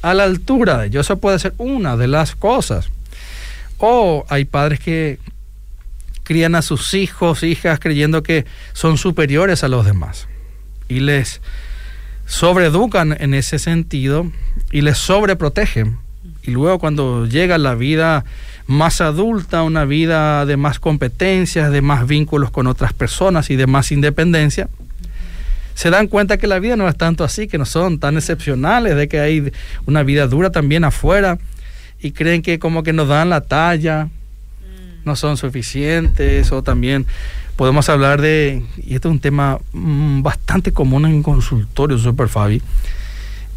a 0.02 0.14
la 0.14 0.24
altura 0.24 0.78
de 0.78 0.88
ello. 0.88 1.02
Eso 1.02 1.18
puede 1.18 1.40
ser 1.40 1.54
una 1.58 1.98
de 1.98 2.08
las 2.08 2.36
cosas. 2.36 2.90
O 3.78 4.26
hay 4.30 4.46
padres 4.46 4.80
que 4.80 5.20
crían 6.24 6.56
a 6.56 6.62
sus 6.62 6.94
hijos, 6.94 7.44
hijas, 7.44 7.80
creyendo 7.80 8.24
que 8.24 8.46
son 8.74 8.98
superiores 8.98 9.64
a 9.64 9.68
los 9.68 9.86
demás. 9.86 10.28
Y 10.88 11.00
les 11.00 11.42
sobreeducan 12.26 13.16
en 13.20 13.34
ese 13.34 13.60
sentido 13.60 14.32
y 14.72 14.82
les 14.82 14.98
sobreprotegen. 14.98 16.00
Y 16.44 16.52
luego 16.52 16.80
cuando 16.80 17.26
llega 17.26 17.58
la 17.58 17.76
vida 17.76 18.26
más 18.68 19.02
adulta, 19.02 19.64
una 19.64 19.86
vida 19.86 20.46
de 20.46 20.58
más 20.58 20.80
competencias, 20.80 21.72
de 21.72 21.82
más 21.82 22.08
vínculos 22.08 22.52
con 22.52 22.68
otras 22.68 22.94
personas 22.94 23.50
y 23.50 23.56
de 23.56 23.68
más 23.68 23.92
independencia, 23.92 24.70
se 25.76 25.90
dan 25.90 26.08
cuenta 26.08 26.38
que 26.38 26.48
la 26.48 26.58
vida 26.58 26.76
no 26.76 26.88
es 26.88 26.98
tanto 26.98 27.24
así, 27.24 27.48
que 27.48 27.58
no 27.58 27.66
son 27.66 28.00
tan 28.00 28.16
excepcionales, 28.16 28.96
de 28.96 29.08
que 29.08 29.20
hay 29.20 29.52
una 29.86 30.02
vida 30.04 30.26
dura 30.26 30.50
también 30.50 30.86
afuera 30.86 31.38
y 32.02 32.12
creen 32.12 32.42
que 32.42 32.60
como 32.60 32.82
que 32.82 32.94
nos 32.94 33.10
dan 33.10 33.30
la 33.30 33.42
talla, 33.42 34.08
no 35.04 35.16
son 35.16 35.38
suficientes 35.38 36.52
o 36.52 36.64
también 36.64 37.06
podemos 37.58 37.90
hablar 37.90 38.22
de, 38.22 38.64
y 38.78 38.96
este 38.96 39.08
es 39.08 39.12
un 39.12 39.20
tema 39.20 39.60
mm, 39.74 40.22
bastante 40.22 40.72
común 40.72 41.06
en 41.06 41.22
consultorio, 41.22 41.98
Super 41.98 42.30
Fabi, 42.30 42.62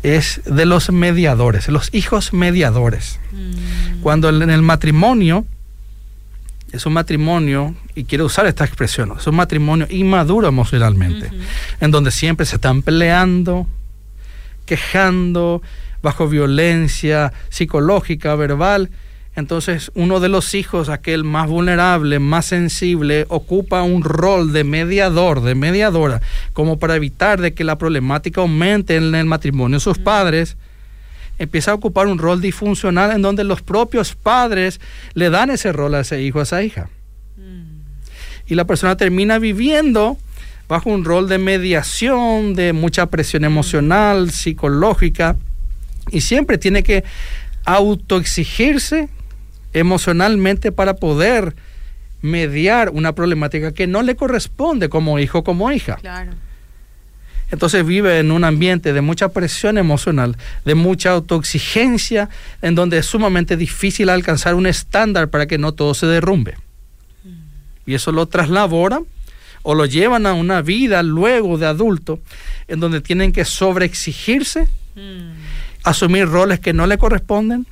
es 0.02 0.40
de 0.44 0.66
los 0.66 0.90
mediadores, 0.90 1.68
los 1.68 1.92
hijos 1.94 2.32
mediadores. 2.32 3.18
Mm. 3.32 4.00
Cuando 4.02 4.28
en 4.28 4.50
el 4.50 4.62
matrimonio, 4.62 5.46
es 6.72 6.86
un 6.86 6.92
matrimonio, 6.92 7.74
y 7.94 8.04
quiero 8.04 8.26
usar 8.26 8.46
esta 8.46 8.64
expresión, 8.64 9.12
es 9.18 9.26
un 9.26 9.36
matrimonio 9.36 9.86
inmaduro 9.90 10.48
emocionalmente, 10.48 11.30
en 11.80 11.90
donde 11.90 12.10
siempre 12.10 12.46
se 12.46 12.56
están 12.56 12.82
peleando, 12.82 13.66
quejando, 14.66 15.62
bajo 16.02 16.28
violencia 16.28 17.32
psicológica, 17.48 18.34
verbal. 18.34 18.90
Entonces 19.34 19.92
uno 19.94 20.20
de 20.20 20.28
los 20.28 20.54
hijos, 20.54 20.88
aquel 20.88 21.24
más 21.24 21.48
vulnerable, 21.48 22.18
más 22.18 22.46
sensible, 22.46 23.24
ocupa 23.28 23.82
un 23.82 24.02
rol 24.02 24.52
de 24.52 24.64
mediador, 24.64 25.42
de 25.42 25.54
mediadora, 25.54 26.20
como 26.52 26.78
para 26.78 26.96
evitar 26.96 27.40
de 27.40 27.54
que 27.54 27.64
la 27.64 27.78
problemática 27.78 28.40
aumente 28.40 28.96
en 28.96 29.14
el 29.14 29.26
matrimonio. 29.26 29.80
Sus 29.80 29.98
padres 29.98 30.56
empieza 31.38 31.70
a 31.70 31.74
ocupar 31.74 32.06
un 32.06 32.18
rol 32.18 32.40
disfuncional 32.40 33.12
en 33.12 33.22
donde 33.22 33.44
los 33.44 33.62
propios 33.62 34.14
padres 34.14 34.80
le 35.14 35.30
dan 35.30 35.50
ese 35.50 35.72
rol 35.72 35.94
a 35.94 36.00
ese 36.00 36.22
hijo, 36.22 36.40
a 36.40 36.42
esa 36.42 36.62
hija. 36.62 36.88
Mm. 37.36 37.80
Y 38.46 38.54
la 38.54 38.64
persona 38.64 38.96
termina 38.96 39.38
viviendo 39.38 40.18
bajo 40.68 40.90
un 40.90 41.04
rol 41.04 41.28
de 41.28 41.38
mediación, 41.38 42.54
de 42.54 42.72
mucha 42.72 43.06
presión 43.06 43.44
emocional, 43.44 44.30
psicológica, 44.30 45.36
y 46.10 46.20
siempre 46.20 46.58
tiene 46.58 46.82
que 46.82 47.04
autoexigirse 47.64 49.08
emocionalmente 49.72 50.72
para 50.72 50.96
poder 50.96 51.54
mediar 52.20 52.90
una 52.90 53.14
problemática 53.14 53.72
que 53.72 53.86
no 53.86 54.02
le 54.02 54.16
corresponde 54.16 54.88
como 54.88 55.18
hijo, 55.18 55.44
como 55.44 55.70
hija. 55.70 55.96
Claro. 55.96 56.32
Entonces 57.50 57.84
vive 57.86 58.18
en 58.18 58.30
un 58.30 58.44
ambiente 58.44 58.92
de 58.92 59.00
mucha 59.00 59.30
presión 59.30 59.78
emocional, 59.78 60.36
de 60.64 60.74
mucha 60.74 61.10
autoexigencia, 61.12 62.28
en 62.60 62.74
donde 62.74 62.98
es 62.98 63.06
sumamente 63.06 63.56
difícil 63.56 64.10
alcanzar 64.10 64.54
un 64.54 64.66
estándar 64.66 65.28
para 65.28 65.46
que 65.46 65.58
no 65.58 65.72
todo 65.72 65.94
se 65.94 66.06
derrumbe. 66.06 66.56
Y 67.86 67.94
eso 67.94 68.12
lo 68.12 68.26
traslabora 68.26 69.00
o 69.62 69.74
lo 69.74 69.86
llevan 69.86 70.26
a 70.26 70.34
una 70.34 70.60
vida 70.62 71.02
luego 71.02 71.56
de 71.58 71.66
adulto, 71.66 72.20
en 72.68 72.80
donde 72.80 73.00
tienen 73.00 73.32
que 73.32 73.44
sobreexigirse, 73.44 74.68
Mm. 74.94 75.30
asumir 75.84 76.26
roles 76.26 76.58
que 76.58 76.72
no 76.72 76.86
le 76.86 76.98
corresponden, 76.98 77.66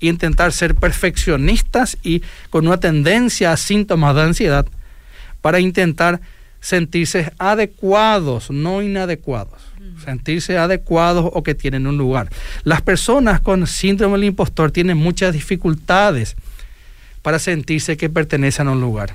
e 0.00 0.06
intentar 0.06 0.52
ser 0.52 0.76
perfeccionistas 0.76 1.98
y 2.02 2.22
con 2.48 2.66
una 2.66 2.78
tendencia 2.78 3.52
a 3.52 3.56
síntomas 3.56 4.14
de 4.14 4.22
ansiedad 4.22 4.66
para 5.40 5.58
intentar 5.58 6.20
sentirse 6.60 7.32
adecuados, 7.38 8.50
no 8.50 8.82
inadecuados. 8.82 9.60
Sentirse 10.04 10.56
adecuados 10.56 11.30
o 11.32 11.42
que 11.42 11.54
tienen 11.54 11.86
un 11.86 11.98
lugar. 11.98 12.30
Las 12.64 12.80
personas 12.80 13.40
con 13.40 13.66
síndrome 13.66 14.16
del 14.16 14.28
impostor 14.28 14.70
tienen 14.70 14.96
muchas 14.96 15.32
dificultades 15.34 16.36
para 17.22 17.38
sentirse 17.38 17.96
que 17.96 18.08
pertenecen 18.08 18.68
a 18.68 18.72
un 18.72 18.80
lugar. 18.80 19.14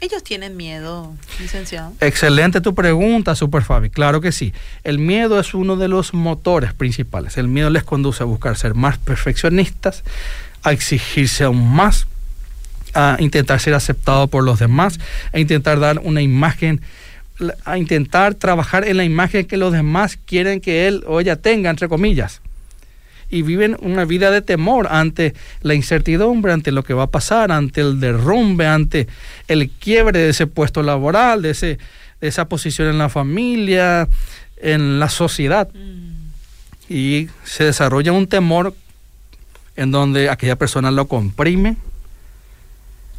Ellos 0.00 0.24
tienen 0.24 0.56
miedo, 0.56 1.14
licenciado. 1.40 1.92
Excelente 2.00 2.60
tu 2.60 2.74
pregunta, 2.74 3.34
Super 3.34 3.62
Fabi. 3.62 3.90
Claro 3.90 4.20
que 4.20 4.32
sí. 4.32 4.52
El 4.82 4.98
miedo 4.98 5.38
es 5.38 5.54
uno 5.54 5.76
de 5.76 5.88
los 5.88 6.12
motores 6.12 6.74
principales. 6.74 7.38
El 7.38 7.48
miedo 7.48 7.70
les 7.70 7.84
conduce 7.84 8.22
a 8.22 8.26
buscar 8.26 8.56
ser 8.56 8.74
más 8.74 8.98
perfeccionistas, 8.98 10.02
a 10.62 10.72
exigirse 10.72 11.44
aún 11.44 11.74
más, 11.74 12.06
a 12.94 13.16
intentar 13.18 13.60
ser 13.60 13.74
aceptado 13.74 14.28
por 14.28 14.44
los 14.44 14.58
demás, 14.58 14.98
a 15.32 15.38
intentar 15.38 15.80
dar 15.80 15.98
una 15.98 16.22
imagen, 16.22 16.80
a 17.64 17.78
intentar 17.78 18.34
trabajar 18.34 18.86
en 18.86 18.96
la 18.96 19.04
imagen 19.04 19.46
que 19.46 19.56
los 19.56 19.72
demás 19.72 20.18
quieren 20.24 20.60
que 20.60 20.86
él 20.86 21.04
o 21.06 21.20
ella 21.20 21.36
tenga, 21.36 21.70
entre 21.70 21.88
comillas. 21.88 22.40
Y 23.30 23.42
viven 23.42 23.76
una 23.80 24.04
vida 24.04 24.30
de 24.30 24.42
temor 24.42 24.86
ante 24.90 25.34
la 25.62 25.74
incertidumbre, 25.74 26.52
ante 26.52 26.70
lo 26.70 26.84
que 26.84 26.94
va 26.94 27.04
a 27.04 27.10
pasar, 27.10 27.50
ante 27.50 27.80
el 27.80 27.98
derrumbe, 27.98 28.66
ante 28.66 29.08
el 29.48 29.70
quiebre 29.70 30.20
de 30.20 30.28
ese 30.30 30.46
puesto 30.46 30.82
laboral, 30.82 31.42
de, 31.42 31.50
ese, 31.50 31.78
de 32.20 32.28
esa 32.28 32.48
posición 32.48 32.88
en 32.88 32.98
la 32.98 33.08
familia, 33.08 34.08
en 34.58 35.00
la 35.00 35.08
sociedad. 35.08 35.68
Mm. 35.72 36.92
Y 36.92 37.28
se 37.44 37.64
desarrolla 37.64 38.12
un 38.12 38.28
temor 38.28 38.74
en 39.76 39.90
donde 39.90 40.30
aquella 40.30 40.56
persona 40.56 40.90
lo 40.90 41.06
comprime, 41.06 41.76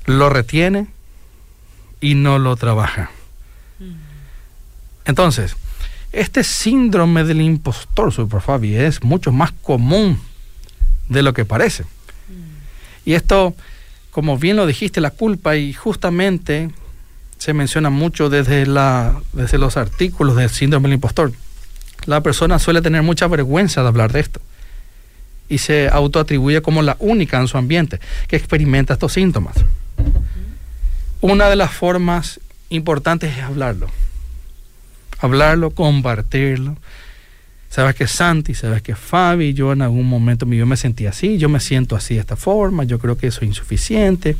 lo 0.05 0.29
retiene 0.29 0.87
y 2.01 2.15
no 2.15 2.39
lo 2.39 2.55
trabaja. 2.55 3.11
Mm. 3.79 3.93
Entonces, 5.05 5.55
este 6.11 6.43
síndrome 6.43 7.23
del 7.23 7.41
impostor, 7.41 8.11
Super 8.13 8.41
Fabi, 8.41 8.75
es 8.75 9.03
mucho 9.03 9.31
más 9.31 9.51
común 9.51 10.19
de 11.09 11.23
lo 11.23 11.33
que 11.33 11.45
parece. 11.45 11.83
Y 13.03 13.13
esto, 13.13 13.53
como 14.11 14.37
bien 14.37 14.55
lo 14.55 14.65
dijiste, 14.65 15.01
la 15.01 15.11
culpa, 15.11 15.55
y 15.55 15.73
justamente 15.73 16.71
se 17.37 17.53
menciona 17.53 17.89
mucho 17.89 18.29
desde, 18.29 18.65
la, 18.65 19.21
desde 19.33 19.57
los 19.57 19.77
artículos 19.77 20.35
del 20.35 20.49
síndrome 20.49 20.87
del 20.87 20.95
impostor. 20.95 21.31
La 22.05 22.21
persona 22.21 22.57
suele 22.57 22.81
tener 22.81 23.03
mucha 23.03 23.27
vergüenza 23.27 23.81
de 23.81 23.87
hablar 23.87 24.11
de 24.11 24.21
esto 24.21 24.41
y 25.49 25.59
se 25.59 25.87
autoatribuye 25.89 26.61
como 26.61 26.81
la 26.81 26.97
única 26.99 27.39
en 27.39 27.47
su 27.47 27.57
ambiente 27.57 27.99
que 28.27 28.35
experimenta 28.35 28.93
estos 28.93 29.13
síntomas. 29.13 29.55
Una 31.21 31.49
de 31.49 31.55
las 31.55 31.71
formas 31.71 32.39
importantes 32.69 33.37
es 33.37 33.43
hablarlo. 33.43 33.87
Hablarlo, 35.19 35.71
compartirlo. 35.71 36.77
Sabes 37.69 37.95
que 37.95 38.07
Santi, 38.07 38.53
sabes 38.53 38.81
que 38.81 38.95
Fabi, 38.95 39.53
yo 39.53 39.73
en 39.73 39.81
algún 39.81 40.07
momento 40.07 40.45
yo 40.45 40.65
me 40.65 40.77
sentí 40.77 41.07
así, 41.07 41.37
yo 41.37 41.49
me 41.49 41.59
siento 41.59 41.95
así 41.95 42.13
de 42.13 42.21
esta 42.21 42.35
forma, 42.35 42.85
yo 42.85 42.99
creo 42.99 43.17
que 43.17 43.31
soy 43.31 43.49
insuficiente, 43.49 44.37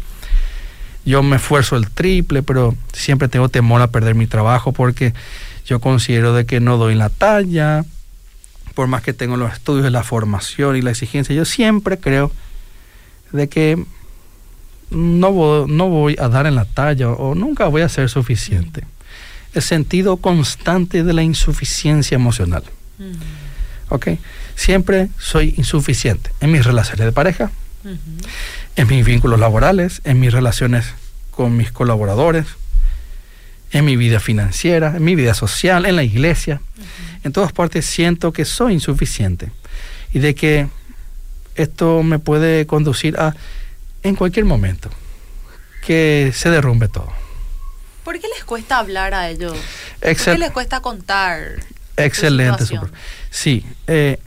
yo 1.06 1.22
me 1.22 1.36
esfuerzo 1.36 1.76
el 1.76 1.90
triple, 1.90 2.44
pero 2.44 2.76
siempre 2.94 3.28
tengo 3.28 3.50
temor 3.50 3.82
a 3.82 3.88
perder 3.88 4.16
mi 4.16 4.26
trabajo 4.26 4.72
porque 4.72 5.14
yo 5.66 5.82
considero 5.82 6.34
de 6.34 6.46
que 6.46 6.60
no 6.60 6.78
doy 6.78 6.96
la 6.96 7.10
talla, 7.10 7.84
por 8.76 8.88
más 8.88 9.02
que 9.02 9.14
tengo 9.14 9.38
los 9.38 9.54
estudios, 9.54 9.92
la 9.92 10.04
formación 10.04 10.76
y 10.76 10.82
la 10.82 10.92
exigencia, 10.92 11.34
yo 11.34 11.46
siempre 11.46 11.98
creo 11.98 12.32
de 13.32 13.50
que 13.50 13.84
no 14.92 15.32
voy, 15.32 15.72
no 15.72 15.90
voy 15.90 16.16
a 16.20 16.28
dar 16.28 16.46
en 16.46 16.56
la 16.56 16.66
talla 16.66 17.10
o 17.10 17.34
nunca 17.34 17.68
voy 17.68 17.82
a 17.82 17.90
ser 17.90 18.10
suficiente. 18.10 18.84
El 19.54 19.62
sentido 19.62 20.18
constante 20.18 21.04
de 21.04 21.14
la 21.14 21.24
insuficiencia 21.24 22.16
emocional. 22.16 22.64
Mm. 23.00 23.14
¿Ok? 23.90 24.10
Siempre 24.56 25.10
soy 25.18 25.56
insuficiente 25.58 26.32
en 26.42 26.52
mis 26.52 26.66
relaciones 26.66 27.06
de 27.06 27.12
pareja, 27.12 27.52
en 28.76 28.88
mis 28.88 29.06
vínculos 29.06 29.40
laborales, 29.40 30.02
en 30.06 30.20
mis 30.20 30.34
relaciones 30.34 30.86
con 31.32 31.56
mis 31.56 31.72
colaboradores, 31.72 32.48
en 33.76 33.84
mi 33.84 33.98
vida 33.98 34.22
financiera, 34.22 34.96
en 34.96 35.04
mi 35.04 35.16
vida 35.16 35.34
social, 35.34 35.86
en 35.86 35.98
la 35.98 36.04
iglesia. 36.04 36.62
En 37.26 37.34
todas 37.34 37.52
partes 37.52 37.86
siento 37.86 38.32
que 38.32 38.46
soy 38.46 38.72
insuficiente 38.72 39.52
y 40.14 40.20
de 40.20 40.34
que 40.34 40.68
esto 41.56 42.02
me 42.02 42.18
puede 42.18 42.66
conducir 42.68 43.20
a, 43.20 43.36
en 44.02 44.16
cualquier 44.16 44.46
momento, 44.46 44.90
que 45.86 46.32
se 46.34 46.50
derrumbe 46.50 46.88
todo. 46.88 47.12
¿Por 48.06 48.18
qué 48.18 48.28
les 48.34 48.46
cuesta 48.46 48.80
hablar 48.80 49.14
a 49.14 49.30
ellos? 49.30 49.58
¿Por 50.00 50.16
qué 50.16 50.38
les 50.38 50.52
cuesta 50.52 50.80
contar? 50.80 51.60
Excelente, 51.98 52.66
super. 52.66 52.92
Sí, 53.30 53.66
eh, 53.88 54.20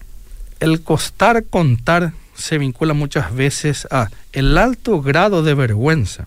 el 0.61 0.83
costar 0.83 1.45
contar 1.45 2.13
se 2.35 2.59
vincula 2.59 2.93
muchas 2.93 3.35
veces 3.35 3.89
a 3.91 4.11
el 4.35 4.59
alto 4.59 5.01
grado 5.01 5.43
de 5.43 5.55
vergüenza, 5.55 6.27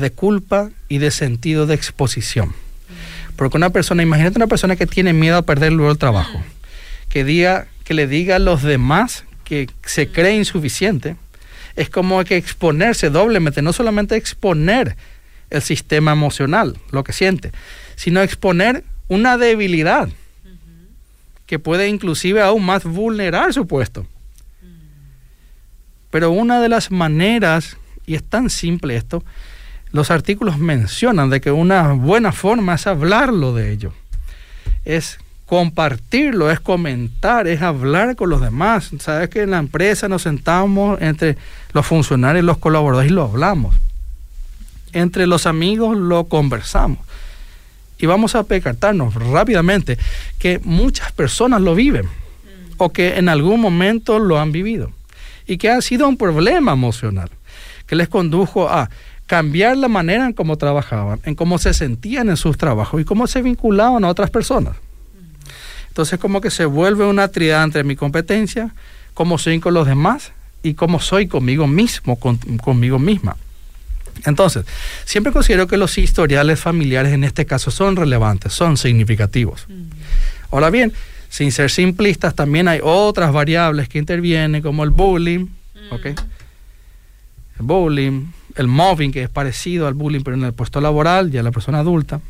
de 0.00 0.10
culpa 0.10 0.70
y 0.88 0.98
de 0.98 1.10
sentido 1.10 1.66
de 1.66 1.74
exposición. 1.74 2.52
Porque 3.36 3.56
una 3.56 3.70
persona, 3.70 4.02
imagínate 4.02 4.38
una 4.38 4.46
persona 4.46 4.76
que 4.76 4.86
tiene 4.86 5.12
miedo 5.12 5.36
a 5.36 5.42
perder 5.42 5.72
luego 5.72 5.92
el 5.92 5.98
trabajo, 5.98 6.42
que 7.08 7.24
diga, 7.24 7.68
que 7.84 7.94
le 7.94 8.06
diga 8.06 8.36
a 8.36 8.40
los 8.40 8.62
demás 8.62 9.24
que 9.44 9.68
se 9.84 10.08
cree 10.08 10.36
insuficiente, 10.36 11.16
es 11.76 11.88
como 11.88 12.22
que 12.24 12.36
exponerse 12.36 13.10
doblemente, 13.10 13.62
no 13.62 13.72
solamente 13.72 14.16
exponer 14.16 14.96
el 15.50 15.62
sistema 15.62 16.12
emocional, 16.12 16.78
lo 16.90 17.04
que 17.04 17.12
siente, 17.12 17.52
sino 17.96 18.22
exponer 18.22 18.84
una 19.08 19.36
debilidad 19.38 20.08
que 21.46 21.58
puede 21.58 21.88
inclusive 21.88 22.42
aún 22.42 22.64
más 22.64 22.84
vulnerar 22.84 23.52
su 23.52 23.66
puesto. 23.66 24.06
Pero 26.10 26.30
una 26.30 26.60
de 26.60 26.68
las 26.68 26.90
maneras, 26.90 27.76
y 28.06 28.14
es 28.14 28.22
tan 28.22 28.50
simple 28.50 28.96
esto, 28.96 29.24
los 29.92 30.10
artículos 30.10 30.58
mencionan 30.58 31.30
de 31.30 31.40
que 31.40 31.50
una 31.50 31.92
buena 31.92 32.32
forma 32.32 32.74
es 32.74 32.86
hablarlo 32.86 33.54
de 33.54 33.72
ello, 33.72 33.92
es 34.84 35.18
compartirlo, 35.46 36.48
es 36.50 36.60
comentar, 36.60 37.48
es 37.48 37.60
hablar 37.60 38.14
con 38.14 38.30
los 38.30 38.40
demás. 38.40 38.90
Sabes 39.00 39.30
que 39.30 39.42
en 39.42 39.50
la 39.50 39.58
empresa 39.58 40.08
nos 40.08 40.22
sentamos 40.22 41.02
entre 41.02 41.36
los 41.72 41.84
funcionarios 41.84 42.44
y 42.44 42.46
los 42.46 42.58
colaboradores 42.58 43.10
y 43.10 43.14
lo 43.14 43.24
hablamos. 43.24 43.74
Entre 44.92 45.26
los 45.26 45.46
amigos 45.46 45.96
lo 45.96 46.24
conversamos. 46.24 46.98
Y 47.98 48.06
vamos 48.06 48.36
a 48.36 48.44
percatarnos 48.44 49.14
rápidamente 49.14 49.98
que 50.38 50.60
muchas 50.62 51.10
personas 51.12 51.60
lo 51.60 51.74
viven 51.74 52.08
o 52.76 52.92
que 52.92 53.18
en 53.18 53.28
algún 53.28 53.60
momento 53.60 54.20
lo 54.20 54.38
han 54.38 54.52
vivido 54.52 54.92
y 55.46 55.58
que 55.58 55.68
ha 55.68 55.82
sido 55.82 56.08
un 56.08 56.16
problema 56.16 56.72
emocional 56.72 57.28
que 57.88 57.96
les 57.96 58.08
condujo 58.08 58.68
a 58.68 58.88
cambiar 59.30 59.76
la 59.76 59.86
manera 59.86 60.26
en 60.26 60.32
cómo 60.32 60.58
trabajaban, 60.58 61.20
en 61.22 61.36
cómo 61.36 61.58
se 61.58 61.72
sentían 61.72 62.30
en 62.30 62.36
sus 62.36 62.58
trabajos 62.58 63.00
y 63.00 63.04
cómo 63.04 63.28
se 63.28 63.42
vinculaban 63.42 64.02
a 64.02 64.08
otras 64.08 64.28
personas. 64.28 64.74
Entonces 65.86 66.18
como 66.18 66.40
que 66.40 66.50
se 66.50 66.64
vuelve 66.64 67.04
una 67.04 67.28
trinidad 67.28 67.62
entre 67.62 67.84
mi 67.84 67.94
competencia, 67.94 68.74
cómo 69.14 69.38
soy 69.38 69.60
con 69.60 69.72
los 69.72 69.86
demás 69.86 70.32
y 70.64 70.74
cómo 70.74 70.98
soy 70.98 71.28
conmigo 71.28 71.68
mismo, 71.68 72.18
conmigo 72.18 72.98
misma. 72.98 73.36
Entonces, 74.26 74.66
siempre 75.04 75.32
considero 75.32 75.68
que 75.68 75.76
los 75.76 75.96
historiales 75.96 76.58
familiares 76.58 77.12
en 77.12 77.22
este 77.22 77.46
caso 77.46 77.70
son 77.70 77.94
relevantes, 77.94 78.52
son 78.52 78.76
significativos. 78.76 79.68
Ahora 80.50 80.70
bien, 80.70 80.92
sin 81.28 81.52
ser 81.52 81.70
simplistas, 81.70 82.34
también 82.34 82.66
hay 82.66 82.80
otras 82.82 83.32
variables 83.32 83.88
que 83.88 84.00
intervienen, 84.00 84.60
como 84.60 84.82
el 84.82 84.90
bullying, 84.90 85.46
¿ok? 85.92 86.06
El 86.06 86.16
bullying, 87.60 88.26
el 88.56 88.66
mobbing, 88.66 89.12
que 89.12 89.22
es 89.22 89.28
parecido 89.28 89.86
al 89.86 89.94
bullying, 89.94 90.22
pero 90.22 90.36
en 90.36 90.44
el 90.44 90.52
puesto 90.52 90.80
laboral, 90.80 91.30
ya 91.30 91.42
la 91.42 91.50
persona 91.50 91.78
adulta. 91.78 92.20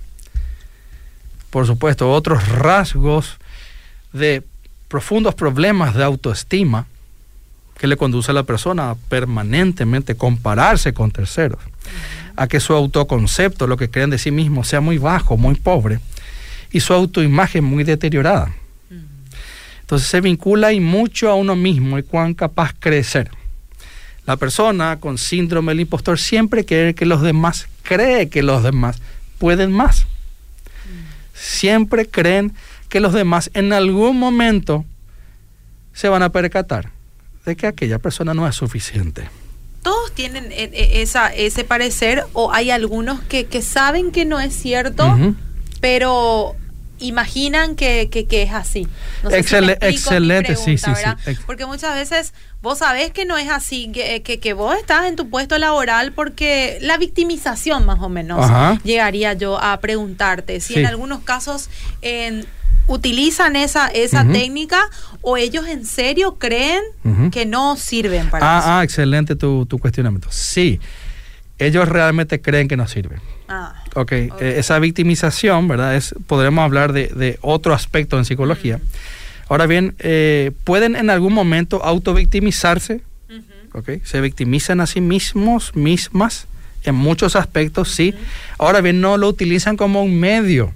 Por 1.51 1.67
supuesto, 1.67 2.11
otros 2.13 2.49
rasgos 2.49 3.39
de 4.13 4.43
profundos 4.89 5.35
problemas 5.35 5.95
de 5.95 6.05
autoestima 6.05 6.87
que 7.79 7.87
le 7.87 7.97
conduce 7.97 8.31
a 8.31 8.35
la 8.35 8.43
persona 8.43 8.91
a 8.91 8.95
permanentemente 8.95 10.15
compararse 10.15 10.93
con 10.93 11.11
terceros, 11.11 11.61
a 12.37 12.47
que 12.47 12.61
su 12.61 12.75
autoconcepto, 12.75 13.67
lo 13.67 13.77
que 13.77 13.91
creen 13.91 14.11
de 14.11 14.19
sí 14.19 14.31
mismo, 14.31 14.65
sea 14.65 14.81
muy 14.81 14.99
bajo, 14.99 15.37
muy 15.37 15.55
pobre, 15.55 15.99
y 16.71 16.81
su 16.81 16.93
autoimagen 16.93 17.65
muy 17.65 17.85
deteriorada. 17.85 18.53
Entonces 19.81 20.09
se 20.09 20.21
vincula 20.21 20.73
y 20.73 20.79
mucho 20.79 21.31
a 21.31 21.35
uno 21.35 21.57
mismo 21.57 21.99
y 21.99 22.03
cuán 22.03 22.35
capaz 22.35 22.75
crecer. 22.79 23.31
La 24.27 24.37
persona 24.37 25.01
con 25.01 25.19
síndrome 25.19 25.73
del 25.73 25.81
impostor 25.81 26.19
siempre 26.19 26.65
cree 26.65 26.95
que 26.95 27.07
los 27.07 27.23
demás, 27.23 27.69
cree 27.83 28.29
que 28.29 28.43
los 28.43 28.63
demás 28.63 29.01
pueden 29.39 29.73
más. 29.73 30.07
Siempre 31.35 32.07
creen 32.07 32.53
que 32.89 33.01
los 33.01 33.13
demás 33.13 33.51
en 33.55 33.73
algún 33.73 34.19
momento 34.19 34.85
se 35.93 36.09
van 36.09 36.23
a 36.23 36.31
percatar 36.31 36.91
de 37.45 37.57
que 37.57 37.67
aquella 37.67 37.99
persona 37.99 38.35
no 38.35 38.47
es 38.47 38.55
suficiente. 38.55 39.29
Todos 39.83 40.13
tienen 40.13 40.53
eh, 40.53 40.71
eh, 40.73 41.03
esa, 41.03 41.29
ese 41.29 41.65
parecer 41.65 42.25
o 42.35 42.53
hay 42.53 42.71
algunos 42.71 43.21
que, 43.23 43.47
saben 43.63 44.13
que 44.13 44.27
no 44.27 44.39
es 44.39 44.55
cierto, 44.55 45.17
pero 45.81 46.55
imaginan 47.01 47.75
que, 47.75 48.09
es 48.13 48.53
así. 48.53 48.87
excelente, 49.31 50.57
sí, 50.57 50.79
sí, 50.79 50.91
sí. 50.95 51.33
Porque 51.47 51.67
muchas 51.67 51.95
veces 51.95 52.33
vos 52.63 52.79
sabés 52.79 53.11
que 53.11 53.25
no 53.25 53.37
es 53.39 53.51
así, 53.51 53.91
que, 53.93 54.23
que, 54.23 54.53
vos 54.53 54.77
estás 54.77 55.07
en 55.07 55.17
tu 55.17 55.29
puesto 55.29 55.59
laboral 55.59 56.13
porque 56.13 56.79
la 56.81 56.99
victimización 56.99 57.85
más 57.87 58.01
o 58.01 58.09
menos 58.09 58.51
llegaría 58.85 59.33
yo 59.33 59.61
a 59.63 59.79
preguntarte 59.81 60.61
si 60.61 60.79
en 60.79 60.87
algunos 60.87 61.21
casos 61.21 61.69
utilizan 62.87 63.57
esa, 63.57 63.89
esa 63.89 64.25
técnica 64.25 64.83
o 65.21 65.37
ellos 65.37 65.67
en 65.67 65.85
serio 65.85 66.39
creen 66.39 66.83
que 67.31 67.47
no 67.47 67.77
sirven 67.77 68.31
para 68.31 68.57
ah, 68.57 68.59
eso. 68.59 68.69
Ah, 68.71 68.85
excelente 68.85 69.37
tu, 69.37 69.67
tu 69.67 69.79
cuestionamiento. 69.79 70.29
Sí, 70.31 70.81
ellos 71.59 71.89
realmente 71.89 72.41
creen 72.41 72.69
que 72.69 72.77
no 72.77 72.89
sirven. 72.89 73.21
Ah, 73.49 73.80
ok, 73.95 74.13
e, 74.13 74.31
esa 74.59 74.79
victimización, 74.79 75.69
¿verdad? 75.69 75.97
Es, 75.97 76.15
podremos 76.27 76.65
hablar 76.65 76.93
de, 76.93 77.39
otro 77.41 77.75
aspecto 77.75 78.19
en 78.19 78.25
psicología. 78.25 78.81
Ahora 79.49 79.67
bien, 79.67 79.95
eh, 79.99 80.53
pueden 80.65 80.97
en 80.97 81.11
algún 81.11 81.33
momento 81.33 81.85
autovictimizarse, 81.85 83.01
¿ok? 83.73 83.91
Se 84.05 84.21
victimizan 84.21 84.81
a 84.81 84.87
sí 84.87 85.01
mismos, 85.01 85.75
mismas, 85.75 86.47
en 86.85 86.95
muchos 86.95 87.37
aspectos, 87.37 87.91
sí. 87.91 88.15
Ahora 88.59 88.81
bien, 88.81 89.01
no 89.01 89.17
lo 89.17 89.29
utilizan 89.29 89.77
como 89.77 90.03
un 90.03 90.19
medio. 90.19 90.73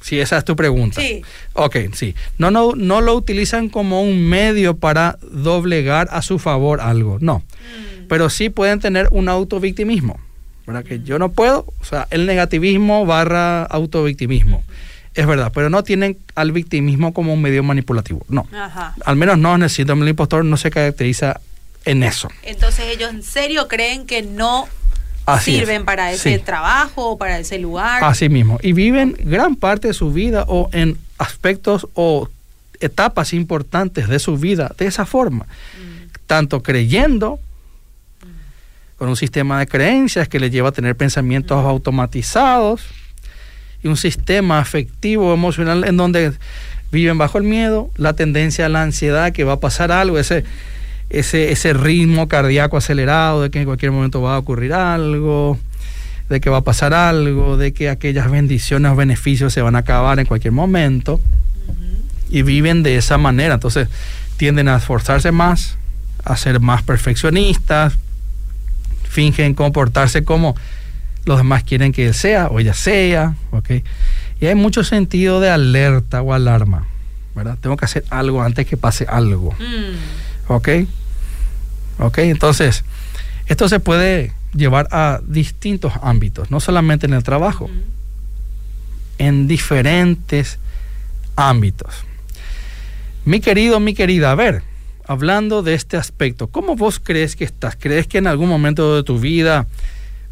Si 0.00 0.18
esa 0.18 0.38
es 0.38 0.44
tu 0.44 0.56
pregunta. 0.56 1.00
Sí. 1.00 1.22
Ok, 1.54 1.76
sí. 1.92 2.14
No, 2.38 2.50
no, 2.50 2.72
no 2.74 3.00
lo 3.00 3.14
utilizan 3.14 3.68
como 3.68 4.02
un 4.02 4.26
medio 4.26 4.76
para 4.76 5.18
doblegar 5.20 6.08
a 6.12 6.22
su 6.22 6.38
favor 6.38 6.80
algo, 6.80 7.18
no. 7.20 7.38
Mm. 7.38 8.06
Pero 8.08 8.30
sí 8.30 8.48
pueden 8.48 8.80
tener 8.80 9.08
un 9.10 9.28
autovictimismo. 9.28 10.18
¿Verdad? 10.68 10.84
Que 10.84 11.00
yo 11.00 11.18
no 11.18 11.30
puedo, 11.30 11.64
o 11.80 11.84
sea, 11.84 12.06
el 12.10 12.26
negativismo 12.26 13.06
barra 13.06 13.64
autovictimismo. 13.64 14.62
Es 15.14 15.26
verdad, 15.26 15.50
pero 15.52 15.70
no 15.70 15.82
tienen 15.82 16.18
al 16.34 16.52
victimismo 16.52 17.14
como 17.14 17.32
un 17.32 17.40
medio 17.40 17.62
manipulativo. 17.62 18.24
No. 18.28 18.46
Al 19.04 19.16
menos 19.16 19.38
no 19.38 19.54
en 19.54 19.62
el 19.62 19.70
síndrome 19.70 20.02
del 20.02 20.10
impostor 20.10 20.44
no 20.44 20.58
se 20.58 20.70
caracteriza 20.70 21.40
en 21.86 22.02
eso. 22.02 22.28
Entonces 22.42 22.84
ellos 22.86 23.10
en 23.10 23.22
serio 23.22 23.66
creen 23.66 24.06
que 24.06 24.20
no 24.20 24.68
sirven 25.40 25.86
para 25.86 26.12
ese 26.12 26.38
trabajo 26.38 27.12
o 27.12 27.18
para 27.18 27.38
ese 27.38 27.58
lugar. 27.58 28.04
Así 28.04 28.28
mismo. 28.28 28.58
Y 28.62 28.74
viven 28.74 29.16
gran 29.18 29.56
parte 29.56 29.88
de 29.88 29.94
su 29.94 30.12
vida 30.12 30.44
o 30.48 30.68
en 30.72 30.98
aspectos 31.16 31.88
o 31.94 32.28
etapas 32.80 33.32
importantes 33.32 34.06
de 34.06 34.18
su 34.18 34.36
vida 34.36 34.74
de 34.76 34.86
esa 34.86 35.06
forma. 35.06 35.46
Mm. 35.46 36.08
Tanto 36.26 36.62
creyendo 36.62 37.40
con 38.98 39.08
un 39.08 39.16
sistema 39.16 39.60
de 39.60 39.66
creencias 39.66 40.28
que 40.28 40.40
les 40.40 40.50
lleva 40.50 40.70
a 40.70 40.72
tener 40.72 40.96
pensamientos 40.96 41.64
automatizados 41.64 42.82
y 43.82 43.88
un 43.88 43.96
sistema 43.96 44.58
afectivo, 44.58 45.32
emocional, 45.32 45.84
en 45.84 45.96
donde 45.96 46.32
viven 46.90 47.16
bajo 47.16 47.38
el 47.38 47.44
miedo, 47.44 47.90
la 47.96 48.14
tendencia 48.14 48.66
a 48.66 48.68
la 48.68 48.82
ansiedad, 48.82 49.32
que 49.32 49.44
va 49.44 49.54
a 49.54 49.60
pasar 49.60 49.92
algo, 49.92 50.18
ese, 50.18 50.44
ese, 51.10 51.52
ese 51.52 51.74
ritmo 51.74 52.26
cardíaco 52.26 52.76
acelerado, 52.76 53.42
de 53.42 53.50
que 53.50 53.60
en 53.60 53.66
cualquier 53.66 53.92
momento 53.92 54.20
va 54.20 54.34
a 54.34 54.38
ocurrir 54.38 54.72
algo, 54.72 55.58
de 56.28 56.40
que 56.40 56.50
va 56.50 56.58
a 56.58 56.64
pasar 56.64 56.92
algo, 56.92 57.56
de 57.56 57.72
que 57.72 57.88
aquellas 57.88 58.28
bendiciones 58.28 58.90
o 58.90 58.96
beneficios 58.96 59.52
se 59.52 59.62
van 59.62 59.76
a 59.76 59.80
acabar 59.80 60.18
en 60.18 60.26
cualquier 60.26 60.52
momento, 60.52 61.20
y 62.30 62.42
viven 62.42 62.82
de 62.82 62.96
esa 62.96 63.16
manera. 63.16 63.54
Entonces 63.54 63.88
tienden 64.36 64.66
a 64.66 64.76
esforzarse 64.76 65.30
más, 65.30 65.78
a 66.24 66.36
ser 66.36 66.58
más 66.58 66.82
perfeccionistas, 66.82 67.96
fingen 69.08 69.54
comportarse 69.54 70.24
como 70.24 70.54
los 71.24 71.38
demás 71.38 71.64
quieren 71.64 71.92
que 71.92 72.06
él 72.06 72.14
sea 72.14 72.48
o 72.48 72.60
ella 72.60 72.74
sea, 72.74 73.34
¿ok? 73.50 73.70
Y 74.40 74.46
hay 74.46 74.54
mucho 74.54 74.84
sentido 74.84 75.40
de 75.40 75.50
alerta 75.50 76.22
o 76.22 76.32
alarma, 76.32 76.86
¿verdad? 77.34 77.58
Tengo 77.60 77.76
que 77.76 77.84
hacer 77.84 78.04
algo 78.10 78.42
antes 78.42 78.66
que 78.66 78.76
pase 78.76 79.06
algo, 79.08 79.52
mm. 79.52 80.52
¿ok? 80.52 80.68
¿Ok? 81.98 82.18
Entonces, 82.18 82.84
esto 83.46 83.68
se 83.68 83.80
puede 83.80 84.32
llevar 84.54 84.88
a 84.90 85.20
distintos 85.26 85.92
ámbitos, 86.02 86.50
no 86.50 86.60
solamente 86.60 87.06
en 87.06 87.14
el 87.14 87.22
trabajo, 87.22 87.68
en 89.18 89.48
diferentes 89.48 90.58
ámbitos. 91.36 92.04
Mi 93.24 93.40
querido, 93.40 93.80
mi 93.80 93.94
querida, 93.94 94.30
a 94.30 94.34
ver, 94.34 94.62
hablando 95.08 95.62
de 95.62 95.72
este 95.72 95.96
aspecto, 95.96 96.48
¿cómo 96.48 96.76
vos 96.76 97.00
crees 97.02 97.34
que 97.34 97.44
estás? 97.44 97.76
¿Crees 97.80 98.06
que 98.06 98.18
en 98.18 98.26
algún 98.26 98.48
momento 98.48 98.94
de 98.94 99.02
tu 99.02 99.18
vida 99.18 99.66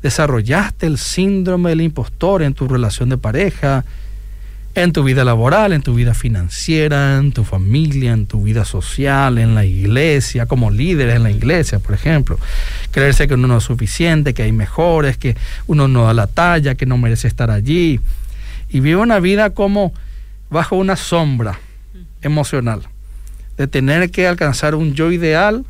desarrollaste 0.03 0.87
el 0.87 0.99
síndrome 0.99 1.71
del 1.71 1.81
impostor 1.81 2.43
en 2.43 2.53
tu 2.53 2.69
relación 2.69 3.09
de 3.09 3.17
pareja, 3.17 3.87
en 4.75 4.93
tu 4.93 5.03
vida 5.03 5.25
laboral, 5.25 5.73
en 5.73 5.81
tu 5.81 5.95
vida 5.95 6.13
financiera, 6.13 7.17
en 7.17 7.33
tu 7.33 7.43
familia, 7.43 8.13
en 8.13 8.27
tu 8.27 8.43
vida 8.43 8.67
social, 8.67 9.39
en 9.39 9.55
la 9.55 9.65
iglesia, 9.65 10.45
como 10.45 10.71
líderes 10.71 11.17
en 11.17 11.23
la 11.23 11.31
iglesia, 11.31 11.79
por 11.79 11.95
ejemplo? 11.95 12.39
Creerse 12.91 13.27
que 13.27 13.33
uno 13.33 13.49
no 13.49 13.57
es 13.57 13.65
suficiente, 13.65 14.35
que 14.35 14.43
hay 14.43 14.53
mejores, 14.53 15.17
que 15.17 15.37
uno 15.67 15.89
no 15.89 16.05
da 16.05 16.13
la 16.13 16.27
talla, 16.27 16.75
que 16.75 16.85
no 16.85 16.99
merece 16.99 17.29
estar 17.29 17.51
allí. 17.51 17.99
Y 18.69 18.81
vive 18.81 18.97
una 18.97 19.21
vida 19.21 19.55
como 19.55 19.95
bajo 20.51 20.77
una 20.77 20.97
sombra 20.97 21.59
emocional 22.21 22.87
de 23.57 23.67
tener 23.67 24.11
que 24.11 24.27
alcanzar 24.27 24.75
un 24.75 24.95
yo 24.95 25.13
ideal 25.13 25.65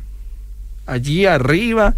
allí 0.85 1.25
arriba, 1.25 1.95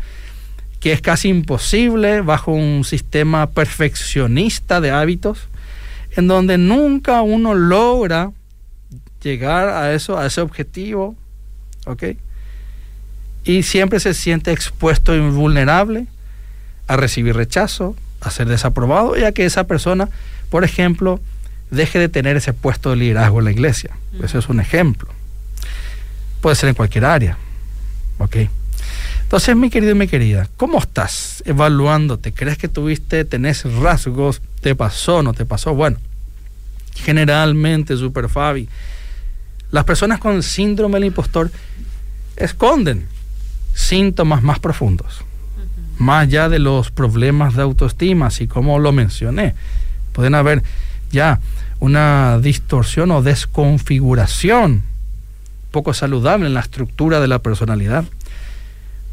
que 0.80 0.92
es 0.92 1.02
casi 1.02 1.30
imposible 1.30 2.22
bajo 2.22 2.52
un 2.52 2.84
sistema 2.84 3.50
perfeccionista 3.52 4.82
de 4.82 4.92
hábitos, 4.92 5.48
en 6.16 6.28
donde 6.28 6.58
nunca 6.58 7.22
uno 7.22 7.54
logra 7.54 8.32
llegar 9.22 9.70
a 9.70 9.94
eso, 9.94 10.18
a 10.18 10.26
ese 10.26 10.42
objetivo. 10.42 11.16
Y 13.44 13.64
siempre 13.64 14.00
se 14.00 14.14
siente 14.14 14.52
expuesto 14.52 15.16
y 15.16 15.20
vulnerable 15.20 16.08
a 16.88 16.98
recibir 16.98 17.36
rechazo, 17.36 17.96
a 18.22 18.32
ser 18.32 18.48
desaprobado 18.48 19.18
y 19.18 19.24
a 19.24 19.32
que 19.32 19.46
esa 19.46 19.66
persona, 19.66 20.10
por 20.50 20.64
ejemplo, 20.64 21.20
deje 21.72 22.00
de 22.00 22.10
tener 22.10 22.38
ese 22.38 22.54
puesto 22.54 22.92
de 22.92 22.96
liderazgo 22.98 23.40
en 23.40 23.46
la 23.46 23.52
iglesia. 23.52 23.92
Eso 24.24 24.40
es 24.40 24.50
un 24.50 24.60
ejemplo. 24.60 25.10
Puede 26.42 26.56
ser 26.56 26.70
en 26.70 26.76
cualquier 26.76 27.06
área. 27.06 27.38
¿Ok? 28.18 28.38
Entonces, 29.30 29.56
mi 29.56 29.70
querido 29.70 29.92
y 29.92 29.96
mi 29.96 30.08
querida, 30.08 30.50
¿cómo 30.58 30.80
estás 30.80 31.44
evaluándote? 31.46 32.34
¿Crees 32.34 32.58
que 32.58 32.68
tuviste, 32.68 33.26
tenés 33.26 33.64
rasgos? 33.76 34.42
¿Te 34.62 34.74
pasó, 34.74 35.22
no 35.22 35.34
te 35.34 35.46
pasó? 35.46 35.76
Bueno, 35.76 35.98
generalmente, 36.96 37.96
Super 37.96 38.28
Fabi, 38.28 38.68
las 39.72 39.84
personas 39.84 40.20
con 40.20 40.42
síndrome 40.42 40.96
del 40.96 41.06
impostor 41.06 41.52
esconden 42.36 43.06
síntomas 43.76 44.42
más 44.42 44.58
profundos, 44.58 45.22
más 46.00 46.24
allá 46.24 46.50
de 46.50 46.58
los 46.58 46.90
problemas 46.90 47.56
de 47.56 47.62
autoestima, 47.62 48.28
así 48.28 48.48
como 48.48 48.80
lo 48.80 48.92
mencioné. 48.92 49.54
Pueden 50.12 50.34
haber 50.34 50.64
ya 51.12 51.40
una 51.80 52.40
distorsión 52.40 53.12
o 53.12 53.22
desconfiguración 53.22 54.89
poco 55.72 55.94
saludable 55.94 56.48
en 56.48 56.54
la 56.54 56.60
estructura 56.62 57.20
de 57.20 57.28
la 57.28 57.40
personalidad. 57.40 58.06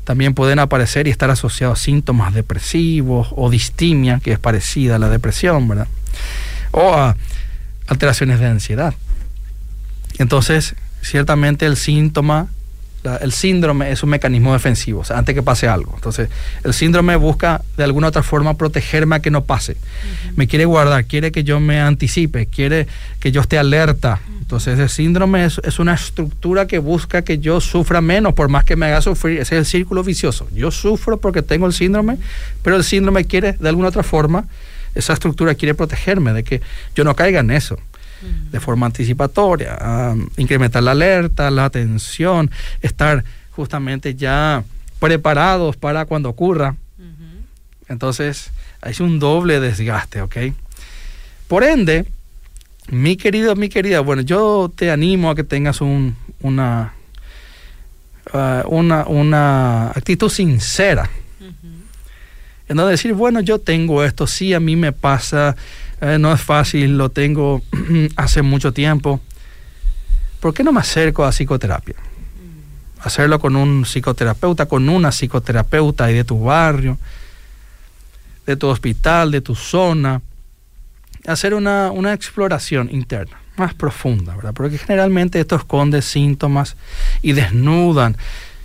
También 0.05 0.35
pueden 0.35 0.59
aparecer 0.59 1.09
y 1.09 1.11
estar 1.11 1.31
asociados 1.31 1.81
síntomas 1.81 2.33
depresivos 2.33 3.29
o 3.35 3.51
distimia, 3.51 4.21
que 4.21 4.33
es 4.33 4.38
parecida 4.38 4.97
a 4.97 4.99
la 4.99 5.09
depresión, 5.09 5.66
¿verdad? 5.66 5.88
O 6.71 6.95
a 6.95 7.16
alteraciones 7.88 8.38
de 8.38 8.47
ansiedad. 8.47 8.95
Entonces, 10.19 10.77
ciertamente 11.03 11.66
el 11.66 11.77
síntoma 11.77 12.49
el 13.21 13.33
síndrome 13.33 13.90
es 13.90 14.03
un 14.03 14.11
mecanismo 14.11 14.53
defensivo, 14.53 15.01
o 15.01 15.05
sea, 15.05 15.19
antes 15.19 15.35
que 15.35 15.42
pase 15.42 15.69
algo. 15.69 15.92
Entonces, 15.95 16.29
el 16.64 16.75
síndrome 16.75 17.16
busca 17.16 17.62
de 17.77 17.85
alguna 17.85 18.09
otra 18.09 18.23
forma 18.23 18.55
protegerme 18.55 19.16
a 19.16 19.21
que 19.21 19.31
no 19.31 19.45
pase. 19.45 19.77
Me 20.35 20.47
quiere 20.47 20.64
guardar, 20.64 21.05
quiere 21.05 21.33
que 21.33 21.45
yo 21.45 21.61
me 21.61 21.81
anticipe, 21.81 22.47
quiere 22.47 22.87
que 23.21 23.33
yo 23.33 23.40
esté 23.40 23.59
alerta. 23.59 24.21
Entonces, 24.40 24.79
el 24.79 24.88
síndrome 24.88 25.45
es, 25.45 25.61
es, 25.64 25.79
una 25.79 25.95
estructura 25.95 26.66
que 26.66 26.79
busca 26.79 27.23
que 27.23 27.38
yo 27.38 27.61
sufra 27.61 28.01
menos, 28.01 28.35
por 28.35 28.49
más 28.49 28.64
que 28.64 28.77
me 28.77 28.87
haga 28.87 29.01
sufrir. 29.01 29.40
Ese 29.40 29.57
es 29.57 29.59
el 29.61 29.66
círculo 29.66 30.05
vicioso. 30.05 30.49
Yo 30.53 30.71
sufro 30.71 31.19
porque 31.19 31.42
tengo 31.42 31.66
el 31.66 31.73
síndrome, 31.73 32.19
pero 32.62 32.77
el 32.77 32.85
síndrome 32.85 33.25
quiere, 33.25 33.55
de 33.55 33.69
alguna 33.69 33.88
otra 33.88 34.03
forma, 34.03 34.47
esa 34.95 35.12
estructura 35.12 35.55
quiere 35.55 35.75
protegerme 35.75 36.33
de 36.33 36.45
que 36.45 36.62
yo 36.95 37.05
no 37.05 37.14
caiga 37.14 37.40
en 37.40 37.51
eso 37.51 37.79
de 38.22 38.61
forma 38.61 38.87
anticipatoria, 38.87 40.14
incrementar 40.37 40.83
la 40.83 40.92
alerta, 40.92 41.50
la 41.50 41.66
atención, 41.66 42.50
estar 42.81 43.24
justamente 43.50 44.14
ya 44.14 44.64
preparados 44.98 45.76
para 45.76 46.05
cuando 46.07 46.29
ocurra. 46.29 46.76
Entonces, 47.88 48.50
hay 48.81 48.94
un 49.00 49.18
doble 49.18 49.61
desgaste, 49.61 50.20
¿ok? 50.20 50.37
Por 51.46 51.62
ende, 51.62 52.05
mi 52.88 53.16
querido, 53.16 53.55
mi 53.55 53.68
querida, 53.68 54.00
bueno, 54.00 54.22
yo 54.22 54.72
te 54.74 54.90
animo 54.90 55.31
a 55.31 55.35
que 55.37 55.44
tengas 55.44 55.81
un, 55.81 56.16
una, 56.40 56.94
uh, 58.33 58.68
una, 58.68 59.07
una 59.07 59.90
actitud 59.90 60.29
sincera. 60.29 61.09
En 62.68 62.76
no 62.76 62.87
decir, 62.88 63.12
bueno, 63.12 63.40
yo 63.40 63.61
tengo 63.61 64.02
esto, 64.02 64.26
sí, 64.26 64.52
a 64.52 64.59
mí 64.59 64.74
me 64.74 64.90
pasa, 64.90 65.55
eh, 66.01 66.19
no 66.19 66.33
es 66.33 66.41
fácil, 66.41 66.99
lo 66.99 67.11
tengo 67.11 67.63
hace 68.17 68.43
mucho 68.43 68.73
tiempo. 68.73 69.21
¿Por 70.41 70.55
qué 70.55 70.63
no 70.63 70.73
me 70.73 70.81
acerco 70.81 71.25
a 71.25 71.31
psicoterapia? 71.31 71.97
Hacerlo 73.01 73.39
con 73.39 73.57
un 73.57 73.85
psicoterapeuta, 73.85 74.67
con 74.67 74.89
una 74.89 75.11
psicoterapeuta 75.11 76.11
y 76.11 76.15
de 76.15 76.25
tu 76.25 76.43
barrio, 76.43 76.99
de 78.47 78.57
tu 78.57 78.69
hospital, 78.69 79.31
de 79.31 79.41
tu 79.41 79.55
zona. 79.55 80.21
Hacer 81.27 81.55
una, 81.55 81.91
una 81.91 82.13
exploración 82.13 82.89
interna 82.93 83.39
más 83.57 83.75
profunda, 83.75 84.37
¿verdad? 84.37 84.53
Porque 84.55 84.79
generalmente 84.79 85.41
esto 85.41 85.57
esconde 85.57 86.03
síntomas 86.03 86.77
y 87.23 87.33
desnudan 87.33 88.17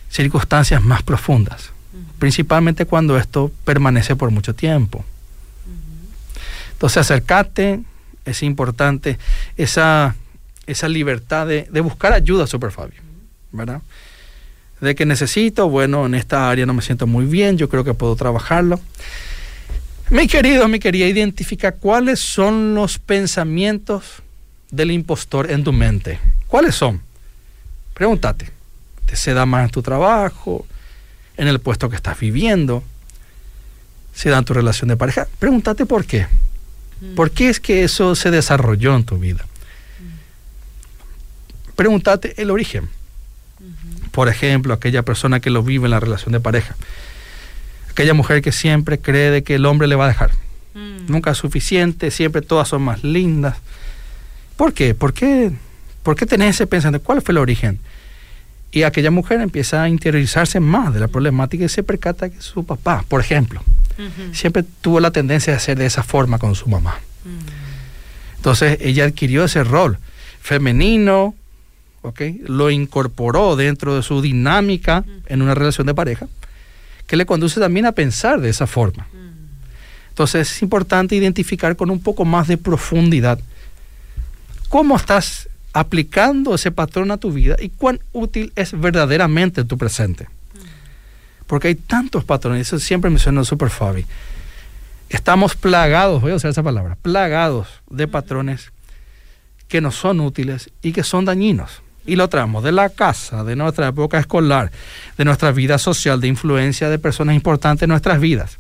circunstancias 0.10 0.84
más 0.84 1.02
profundas, 1.04 1.72
principalmente 2.20 2.86
cuando 2.86 3.18
esto 3.18 3.52
permanece 3.64 4.16
por 4.16 4.32
mucho 4.32 4.54
tiempo. 4.54 5.06
Entonces 6.82 6.98
acercate, 6.98 7.80
es 8.26 8.42
importante 8.42 9.20
esa, 9.56 10.16
esa 10.66 10.90
libertad 10.90 11.46
de, 11.46 11.82
buscar 11.82 12.12
ayuda, 12.12 12.48
Super 12.48 12.72
Fabio, 12.72 13.00
¿verdad? 13.52 13.84
De 14.80 14.96
que 14.96 15.06
necesito, 15.06 15.70
bueno, 15.70 16.08
en 16.08 16.16
esta 16.16 16.50
área 16.50 16.66
no 16.66 16.74
me 16.74 16.82
siento 16.82 17.06
muy 17.06 17.26
bien, 17.26 17.60
yo 17.60 17.70
creo 17.70 17.84
que 17.84 17.94
puedo 17.94 18.16
trabajarlo. 18.16 18.80
Mi 20.10 20.26
querido, 20.26 20.68
mi 20.68 20.80
querida, 20.80 21.06
identifica 21.06 21.72
cuáles 21.72 22.20
son 22.20 22.74
los 22.74 22.98
pensamientos 22.98 24.24
del 24.72 24.90
impostor 24.90 25.52
en 25.52 25.64
tu 25.64 25.74
mente. 25.74 26.20
¿Cuáles 26.48 26.74
son? 26.74 27.00
Pregúntate. 27.94 28.50
¿Te 29.06 29.16
se 29.16 29.36
da 29.36 29.46
más 29.46 29.66
en 29.66 29.70
tu 29.70 29.84
trabajo? 29.84 30.66
¿En 31.38 31.48
el 31.48 31.60
puesto 31.60 31.92
que 31.92 31.96
estás 31.96 32.20
viviendo? 32.20 32.84
¿Se 34.16 34.32
da 34.32 34.40
en 34.40 34.46
tu 34.46 34.56
relación 34.56 34.88
de 34.88 34.98
pareja? 34.98 35.28
Pregúntate 35.38 35.86
por 35.86 36.06
qué. 36.06 36.26
¿Por 37.16 37.32
qué 37.32 37.50
es 37.50 37.60
que 37.60 37.84
eso 37.84 38.16
se 38.16 38.32
desarrolló 38.32 38.96
en 38.96 39.04
tu 39.04 39.18
vida? 39.18 39.46
Pregúntate 41.76 42.40
el 42.42 42.52
origen. 42.52 42.90
Por 44.12 44.30
ejemplo, 44.30 44.74
aquella 44.74 45.04
persona 45.04 45.40
que 45.40 45.50
lo 45.50 45.64
vive 45.64 45.86
en 45.86 45.92
la 45.92 46.00
relación 46.00 46.32
de 46.32 46.40
pareja. 46.40 46.76
Aquella 47.90 48.14
mujer 48.14 48.42
que 48.42 48.52
siempre 48.52 49.00
cree 49.00 49.44
que 49.44 49.56
el 49.56 49.66
hombre 49.66 49.88
le 49.88 49.96
va 49.96 50.06
a 50.06 50.10
dejar. 50.10 50.32
Mm. 50.74 51.12
Nunca 51.12 51.32
es 51.32 51.38
suficiente, 51.38 52.12
siempre 52.12 52.42
todas 52.42 52.68
son 52.68 52.84
más 52.84 53.04
lindas. 53.04 53.58
¿Por 54.56 54.74
qué? 54.74 54.94
¿Por 54.94 55.14
qué, 55.14 55.52
¿Por 56.04 56.16
qué 56.16 56.26
tenés 56.26 56.56
ese 56.56 56.68
pensamiento? 56.68 57.04
¿Cuál 57.04 57.22
fue 57.22 57.32
el 57.32 57.40
origen? 57.40 57.80
Y 58.72 58.84
aquella 58.84 59.12
mujer 59.12 59.42
empieza 59.42 59.84
a 59.84 59.90
interiorizarse 59.90 60.60
más 60.60 60.94
de 60.94 61.00
la 61.00 61.08
problemática 61.08 61.66
y 61.66 61.70
se 61.70 61.84
percata 61.84 62.30
que 62.30 62.42
su 62.42 62.66
papá, 62.66 63.04
por 63.08 63.20
ejemplo, 63.20 63.62
siempre 64.34 64.64
tuvo 64.82 65.00
la 65.00 65.12
tendencia 65.12 65.54
de 65.54 65.58
hacer 65.58 65.78
de 65.78 65.86
esa 65.86 66.04
forma 66.04 66.40
con 66.40 66.56
su 66.56 66.70
mamá. 66.70 67.00
Mm. 67.24 68.38
Entonces 68.38 68.78
ella 68.82 69.06
adquirió 69.06 69.44
ese 69.44 69.64
rol 69.64 69.98
femenino, 70.42 71.36
¿okay? 72.02 72.42
lo 72.46 72.72
incorporó 72.72 73.56
dentro 73.56 73.96
de 73.96 74.04
su 74.04 74.22
dinámica 74.22 75.04
en 75.28 75.42
una 75.42 75.54
relación 75.54 75.88
de 75.88 75.94
pareja, 75.94 76.28
que 77.08 77.16
le 77.16 77.26
conduce 77.26 77.60
también 77.60 77.86
a 77.86 77.92
pensar 77.92 78.42
de 78.42 78.50
esa 78.50 78.68
forma. 78.68 79.08
Entonces 80.10 80.52
es 80.52 80.62
importante 80.62 81.16
identificar 81.16 81.76
con 81.76 81.90
un 81.90 82.02
poco 82.02 82.26
más 82.26 82.48
de 82.48 82.58
profundidad 82.58 83.40
cómo 84.68 84.96
estás 84.96 85.48
aplicando 85.74 86.56
ese 86.56 86.72
patrón 86.72 87.12
a 87.12 87.18
tu 87.18 87.32
vida 87.32 87.56
y 87.60 87.70
cuán 87.70 88.00
útil 88.12 88.52
es 88.56 88.78
verdaderamente 88.78 89.62
en 89.62 89.68
tu 89.68 89.78
presente. 89.78 90.28
Porque 91.52 91.68
hay 91.68 91.76
tantos 91.76 92.24
patrones, 92.24 92.68
eso 92.68 92.80
siempre 92.80 93.12
me 93.12 93.20
suena 93.20 93.44
super 93.44 93.70
Fabi. 93.70 94.06
Estamos 95.10 95.54
plagados, 95.54 96.22
voy 96.22 96.32
a 96.32 96.36
usar 96.36 96.50
esa 96.50 96.64
palabra, 96.64 96.98
plagados 97.02 97.68
de 97.90 98.08
patrones 98.08 98.72
que 99.68 99.82
no 99.82 99.92
son 99.92 100.22
útiles 100.22 100.70
y 100.82 100.94
que 100.94 101.04
son 101.04 101.26
dañinos. 101.26 101.82
Y 102.06 102.16
lo 102.16 102.30
traemos 102.30 102.64
de 102.64 102.72
la 102.72 102.88
casa, 102.88 103.44
de 103.44 103.58
nuestra 103.58 103.90
época 103.90 104.18
escolar, 104.18 104.72
de 105.18 105.26
nuestra 105.26 105.52
vida 105.52 105.78
social, 105.78 106.22
de 106.22 106.30
influencia 106.30 106.88
de 106.88 106.98
personas 107.00 107.36
importantes 107.36 107.84
en 107.84 107.90
nuestras 107.90 108.22
vidas, 108.22 108.58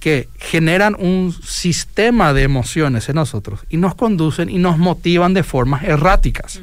que 0.00 0.28
generan 0.40 0.96
un 0.98 1.32
sistema 1.32 2.32
de 2.32 2.42
emociones 2.42 3.08
en 3.08 3.14
nosotros 3.14 3.60
y 3.68 3.76
nos 3.76 3.94
conducen 3.94 4.50
y 4.50 4.58
nos 4.58 4.76
motivan 4.76 5.34
de 5.34 5.44
formas 5.44 5.84
erráticas. 5.84 6.62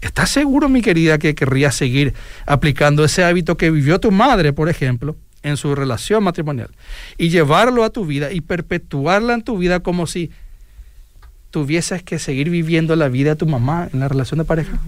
¿Estás 0.00 0.30
seguro, 0.30 0.68
mi 0.68 0.80
querida, 0.80 1.18
que 1.18 1.34
querrías 1.34 1.74
seguir 1.74 2.14
aplicando 2.46 3.04
ese 3.04 3.24
hábito 3.24 3.56
que 3.56 3.70
vivió 3.70 3.98
tu 3.98 4.10
madre, 4.12 4.52
por 4.52 4.68
ejemplo, 4.68 5.16
en 5.42 5.56
su 5.56 5.74
relación 5.74 6.22
matrimonial, 6.22 6.70
y 7.16 7.30
llevarlo 7.30 7.84
a 7.84 7.90
tu 7.90 8.06
vida 8.06 8.32
y 8.32 8.40
perpetuarla 8.40 9.34
en 9.34 9.42
tu 9.42 9.58
vida 9.58 9.80
como 9.80 10.06
si 10.06 10.30
tuvieses 11.50 12.02
que 12.02 12.18
seguir 12.18 12.50
viviendo 12.50 12.94
la 12.94 13.08
vida 13.08 13.30
de 13.30 13.36
tu 13.36 13.46
mamá 13.46 13.88
en 13.92 14.00
la 14.00 14.08
relación 14.08 14.38
de 14.38 14.44
pareja? 14.44 14.78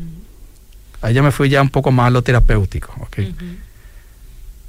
Ahí 1.03 1.14
ya 1.14 1.23
me 1.23 1.33
fui 1.33 1.49
ya 1.49 1.62
un 1.62 1.70
poco 1.70 1.90
más 1.90 2.09
a 2.09 2.11
lo 2.11 2.23
terapéutico, 2.23 2.94
¿ok? 3.01 3.18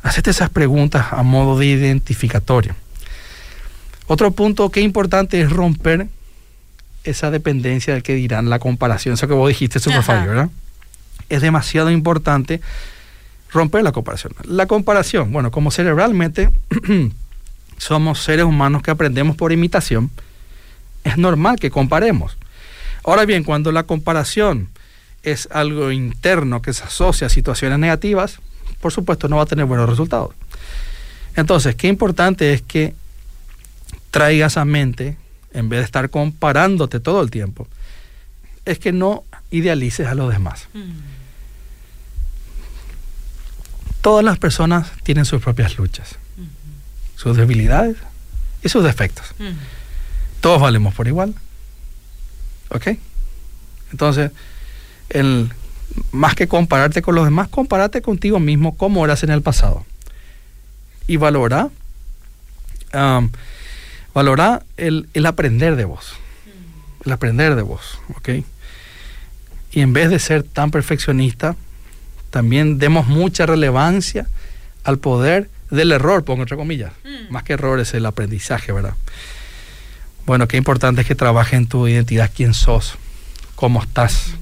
Hacete 0.01 0.31
esas 0.31 0.49
preguntas 0.49 1.07
a 1.11 1.21
modo 1.23 1.59
de 1.59 1.67
identificatorio. 1.67 2.75
Otro 4.07 4.31
punto 4.31 4.69
que 4.69 4.79
es 4.79 4.85
importante 4.85 5.39
es 5.39 5.49
romper 5.49 6.07
esa 7.03 7.31
dependencia 7.31 7.93
del 7.93 8.03
que 8.03 8.15
dirán, 8.15 8.49
la 8.49 8.59
comparación, 8.59 9.13
eso 9.13 9.27
que 9.27 9.33
vos 9.33 9.47
dijiste, 9.47 9.79
super 9.79 10.03
¿verdad? 10.27 10.49
Es 11.29 11.41
demasiado 11.41 11.89
importante 11.91 12.61
romper 13.51 13.83
la 13.83 13.91
comparación. 13.91 14.33
La 14.43 14.65
comparación, 14.65 15.31
bueno, 15.31 15.51
como 15.51 15.71
cerebralmente 15.71 16.49
somos 17.77 18.21
seres 18.23 18.45
humanos 18.45 18.81
que 18.81 18.91
aprendemos 18.91 19.35
por 19.35 19.51
imitación, 19.51 20.11
es 21.03 21.17
normal 21.17 21.59
que 21.59 21.71
comparemos. 21.71 22.37
Ahora 23.03 23.25
bien, 23.25 23.43
cuando 23.43 23.71
la 23.71 23.83
comparación 23.83 24.69
es 25.23 25.47
algo 25.51 25.91
interno 25.91 26.61
que 26.61 26.73
se 26.73 26.83
asocia 26.83 27.27
a 27.27 27.29
situaciones 27.29 27.79
negativas, 27.79 28.39
por 28.79 28.91
supuesto 28.91 29.27
no 29.27 29.37
va 29.37 29.43
a 29.43 29.47
tener 29.47 29.65
buenos 29.65 29.89
resultados. 29.89 30.33
Entonces, 31.35 31.75
qué 31.75 31.87
importante 31.87 32.53
es 32.53 32.61
que 32.61 32.93
traigas 34.11 34.57
a 34.57 34.65
mente 34.65 35.17
en 35.53 35.69
vez 35.69 35.79
de 35.79 35.85
estar 35.85 36.09
comparándote 36.09 36.99
todo 36.99 37.21
el 37.21 37.31
tiempo, 37.31 37.67
es 38.65 38.79
que 38.79 38.91
no 38.91 39.23
idealices 39.49 40.07
a 40.07 40.15
los 40.15 40.31
demás. 40.31 40.67
Mm. 40.73 40.91
Todas 44.01 44.25
las 44.25 44.39
personas 44.39 44.91
tienen 45.03 45.25
sus 45.25 45.41
propias 45.41 45.77
luchas, 45.77 46.15
sus 47.15 47.37
debilidades 47.37 47.97
y 48.63 48.69
sus 48.69 48.83
defectos. 48.83 49.27
Todos 50.39 50.59
valemos 50.59 50.95
por 50.95 51.07
igual. 51.07 51.35
¿Ok? 52.69 52.97
Entonces, 53.91 54.31
el, 55.09 55.51
más 56.11 56.35
que 56.35 56.47
compararte 56.47 57.01
con 57.01 57.15
los 57.15 57.25
demás, 57.25 57.47
compárate 57.49 58.01
contigo 58.01 58.39
mismo 58.39 58.75
como 58.75 59.05
eras 59.05 59.23
en 59.23 59.29
el 59.29 59.41
pasado. 59.41 59.85
Y 61.07 61.17
valora, 61.17 61.69
valora 64.13 64.63
el, 64.77 65.09
el, 65.13 65.25
aprender 65.25 65.75
de 65.75 65.85
vos. 65.85 66.13
El 67.05 67.11
aprender 67.11 67.55
de 67.55 67.61
vos, 67.61 67.99
¿ok? 68.15 68.29
Y 69.71 69.81
en 69.81 69.93
vez 69.93 70.09
de 70.09 70.19
ser 70.19 70.43
tan 70.43 70.71
perfeccionista, 70.71 71.55
también 72.29 72.77
demos 72.77 73.07
mucha 73.07 73.45
relevancia 73.45 74.27
al 74.83 74.97
poder 74.97 75.49
del 75.69 75.91
error, 75.91 76.23
pongo 76.23 76.43
entre 76.43 76.57
comillas. 76.57 76.91
Mm. 77.03 77.31
Más 77.31 77.43
que 77.43 77.53
error 77.53 77.79
es 77.79 77.93
el 77.93 78.05
aprendizaje, 78.05 78.71
¿verdad? 78.71 78.93
Bueno, 80.25 80.47
qué 80.47 80.57
importante 80.57 81.01
es 81.01 81.07
que 81.07 81.15
trabaje 81.15 81.55
en 81.55 81.67
tu 81.67 81.87
identidad, 81.87 82.29
quién 82.35 82.53
sos, 82.53 82.95
cómo 83.55 83.81
estás. 83.81 84.33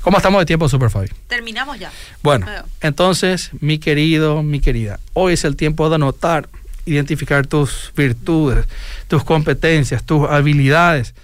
¿Cómo 0.00 0.16
estamos 0.16 0.40
de 0.40 0.46
tiempo, 0.46 0.68
Super 0.68 0.90
Fabi? 0.90 1.08
Terminamos 1.26 1.78
ya. 1.78 1.90
Bueno, 2.22 2.46
entonces, 2.80 3.50
mi 3.60 3.78
querido, 3.78 4.42
mi 4.42 4.60
querida, 4.60 5.00
hoy 5.12 5.34
es 5.34 5.44
el 5.44 5.56
tiempo 5.56 5.88
de 5.88 5.96
anotar, 5.96 6.48
identificar 6.92 7.46
tus 7.46 7.92
virtudes, 7.96 8.66
tus 9.08 9.24
competencias, 9.24 10.04
tus 10.04 10.28
habilidades, 10.28 11.14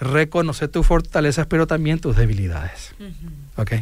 reconocer 0.00 0.68
tus 0.68 0.86
fortalezas, 0.86 1.46
pero 1.46 1.66
también 1.66 1.98
tus 1.98 2.16
debilidades. 2.16 2.94
¿Ok? 3.56 3.72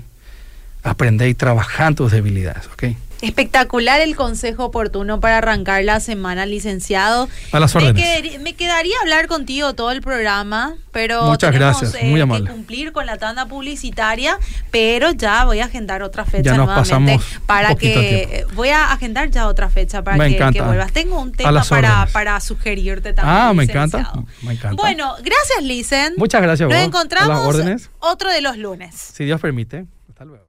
Aprende 0.83 1.29
y 1.29 1.35
trabajar 1.35 1.89
en 1.89 1.95
tus 1.95 2.13
debilidades. 2.13 2.67
¿Ok? 2.73 2.85
Espectacular 3.23 4.01
el 4.01 4.17
consejo 4.17 4.65
oportuno 4.65 5.21
para 5.21 5.39
arrancar 5.39 5.85
la 5.85 6.01
semana, 6.01 6.47
licenciado. 6.47 7.29
A 7.53 7.61
las 7.61 7.75
órdenes. 7.77 8.23
Me, 8.23 8.39
me 8.39 8.55
quedaría 8.55 8.95
hablar 9.03 9.27
contigo 9.27 9.75
todo 9.75 9.91
el 9.91 10.01
programa, 10.01 10.75
pero 10.91 11.25
Muchas 11.25 11.53
tenemos 11.53 11.81
gracias, 11.81 12.03
muy 12.03 12.21
eh, 12.21 12.23
amable. 12.23 12.47
que 12.47 12.53
cumplir 12.53 12.93
con 12.93 13.07
la 13.07 13.19
tanda 13.19 13.47
publicitaria, 13.47 14.39
pero 14.71 15.13
ya 15.13 15.45
voy 15.45 15.61
a 15.61 15.67
agendar 15.67 16.03
otra 16.03 16.25
fecha 16.25 16.43
Ya 16.43 16.57
nos 16.57 16.67
nuevamente 16.67 17.13
pasamos 17.13 17.41
para 17.47 17.75
que 17.75 18.47
voy 18.55 18.71
a 18.71 18.93
agendar 18.93 19.31
ya 19.31 19.47
otra 19.49 19.69
fecha 19.69 20.03
para 20.03 20.29
que, 20.29 20.63
vuelvas. 20.63 20.93
Tengo 20.93 21.21
un 21.21 21.33
tema 21.33 21.63
para, 21.65 22.07
para 22.13 22.41
sugerirte 22.41 23.13
también. 23.13 23.37
Ah, 23.37 23.53
me 23.53 23.65
encanta. 23.65 24.13
Me 24.43 24.53
encanta. 24.53 24.81
Bueno, 24.81 25.15
gracias, 25.23 25.63
Licen. 25.63 26.15
Muchas 26.17 26.41
gracias, 26.43 26.69
Nos 26.69 26.77
vos. 26.77 26.83
A 26.83 26.87
encontramos 26.87 27.29
las 27.29 27.47
órdenes. 27.47 27.91
otro 27.99 28.31
de 28.31 28.41
los 28.41 28.57
lunes. 28.57 28.95
Si 28.95 29.25
Dios 29.25 29.41
permite. 29.41 29.87
Hasta 30.09 30.25
luego. 30.25 30.39